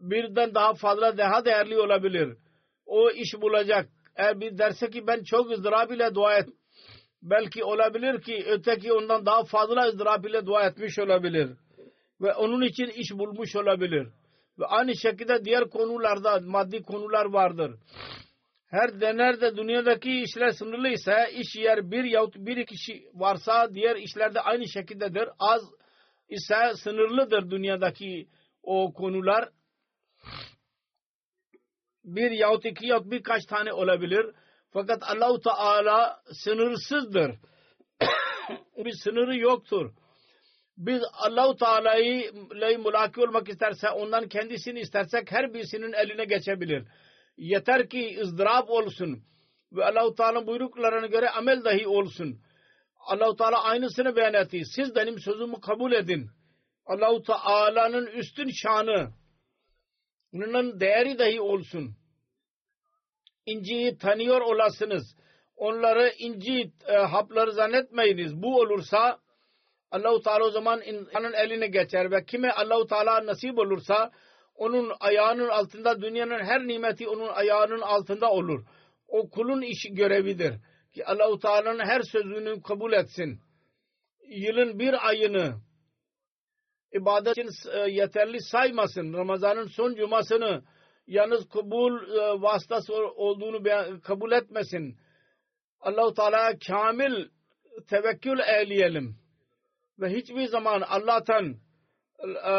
[0.00, 2.36] birden daha fazla daha değerli olabilir.
[2.86, 3.88] O iş bulacak.
[4.16, 6.48] Eğer bir derse ki ben çok ızdırap ile dua et.
[7.22, 11.50] Belki olabilir ki öteki ondan daha fazla ızdırap ile dua etmiş olabilir.
[12.20, 14.08] Ve onun için iş bulmuş olabilir.
[14.58, 17.74] Ve aynı şekilde diğer konularda maddi konular vardır.
[18.66, 24.40] Her denerde dünyadaki işler sınırlı ise iş yer bir yahut bir kişi varsa diğer işlerde
[24.40, 25.28] aynı şekildedir.
[25.38, 25.62] Az
[26.28, 28.28] ise sınırlıdır dünyadaki
[28.62, 29.48] o konular.
[32.04, 34.26] Bir yahut iki yahut birkaç tane olabilir.
[34.76, 37.34] Fakat Allahu Teala sınırsızdır.
[38.84, 39.92] bir sınırı yoktur.
[40.76, 42.32] Biz Allahu Teala'yı
[42.78, 46.84] mulaki olmak isterse ondan kendisini istersek her birisinin eline geçebilir
[47.36, 49.22] yeter ki ızdırap olsun
[49.72, 52.40] ve Allah-u Teala buyruklarına göre amel dahi olsun.
[53.06, 54.62] Allah-u Teala aynısını beyan etti.
[54.76, 56.30] Siz benim sözümü kabul edin.
[56.86, 59.12] Allah-u Teala'nın üstün şanı
[60.32, 61.96] onun değeri dahi olsun.
[63.46, 65.16] İnciyi tanıyor olasınız.
[65.56, 68.42] Onları inci e, hapları zannetmeyiniz.
[68.42, 69.18] Bu olursa
[69.90, 74.10] Allah-u Teala o zaman insanın eline geçer ve kime Allah-u Teala nasip olursa
[74.54, 78.64] onun ayağının altında dünyanın her nimeti onun ayağının altında olur.
[79.08, 80.54] O kulun işi görevidir.
[80.94, 83.40] Ki Allahu Teala'nın her sözünü kabul etsin.
[84.28, 85.54] Yılın bir ayını
[86.92, 89.12] ibadet için e, yeterli saymasın.
[89.12, 90.62] Ramazanın son cumasını
[91.06, 93.62] yalnız kabul e, vasıtası olduğunu
[94.00, 94.96] kabul etmesin.
[95.80, 97.28] Allahu Teala kamil
[97.88, 99.16] tevekkül eyleyelim.
[99.98, 101.56] Ve hiçbir zaman Allah'tan
[102.46, 102.54] e,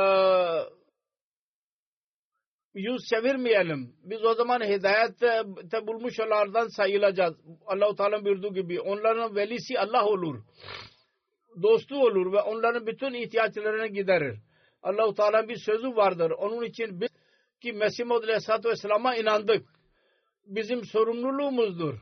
[2.74, 3.96] yüz çevirmeyelim.
[4.04, 5.44] Biz o zaman hidayette
[5.88, 7.36] bulmuş olanlardan sayılacağız.
[7.66, 10.44] Allah-u Teala buyurduğu gibi onların velisi Allah olur.
[11.64, 14.40] Dostu olur ve onların bütün ihtiyaçlarını giderir.
[14.84, 16.32] Allah-u Teala'nın bir sözü vardır.
[16.32, 17.10] Onun için biz
[17.62, 19.70] ki Mesih Maud Aleyhisselatü Vesselam'a inandık.
[20.46, 22.00] Bizim sorumluluğumuzdur.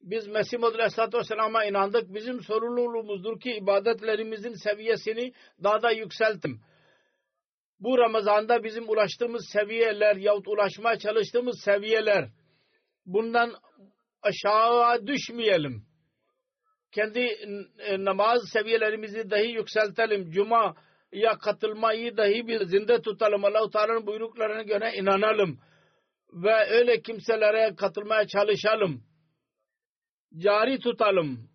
[0.00, 2.14] Biz Mesih Maud Aleyhisselatü Vesselam'a inandık.
[2.14, 6.60] Bizim sorumluluğumuzdur ki ibadetlerimizin seviyesini daha da yükseltim.
[7.80, 12.30] Bu Ramazan'da bizim ulaştığımız seviyeler yahut ulaşmaya çalıştığımız seviyeler
[13.06, 13.54] bundan
[14.22, 15.87] aşağı düşmeyelim
[16.92, 17.20] kendi
[17.78, 20.30] e, namaz seviyelerimizi dahi yükseltelim.
[20.30, 20.74] Cuma
[21.12, 23.44] ya katılmayı dahi bir zinde tutalım.
[23.44, 25.58] Allah-u Teala'nın buyruklarına göre inanalım.
[26.32, 29.02] Ve öyle kimselere katılmaya çalışalım.
[30.36, 31.50] Cari tutalım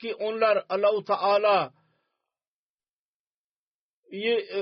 [0.00, 1.72] ki onlar Allah-u Teala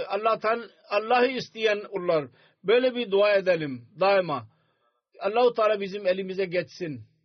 [0.09, 2.29] Allah'tan Allah'ı isteyen onlar.
[2.65, 4.49] Böyle bir dua edelim daima.
[5.21, 7.16] Allah-u Teala bizim elimize geçsin.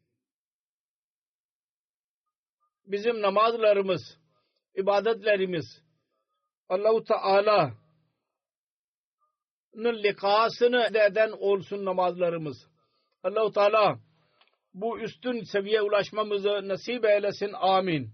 [2.85, 4.17] Bizim namazlarımız,
[4.75, 5.81] ibadetlerimiz
[6.69, 7.73] Allah-u Teala'nın
[10.03, 12.67] likasını eden olsun namazlarımız.
[13.23, 13.99] Allah-u Teala
[14.73, 17.51] bu üstün seviye ulaşmamızı nasip eylesin.
[17.53, 18.13] Amin.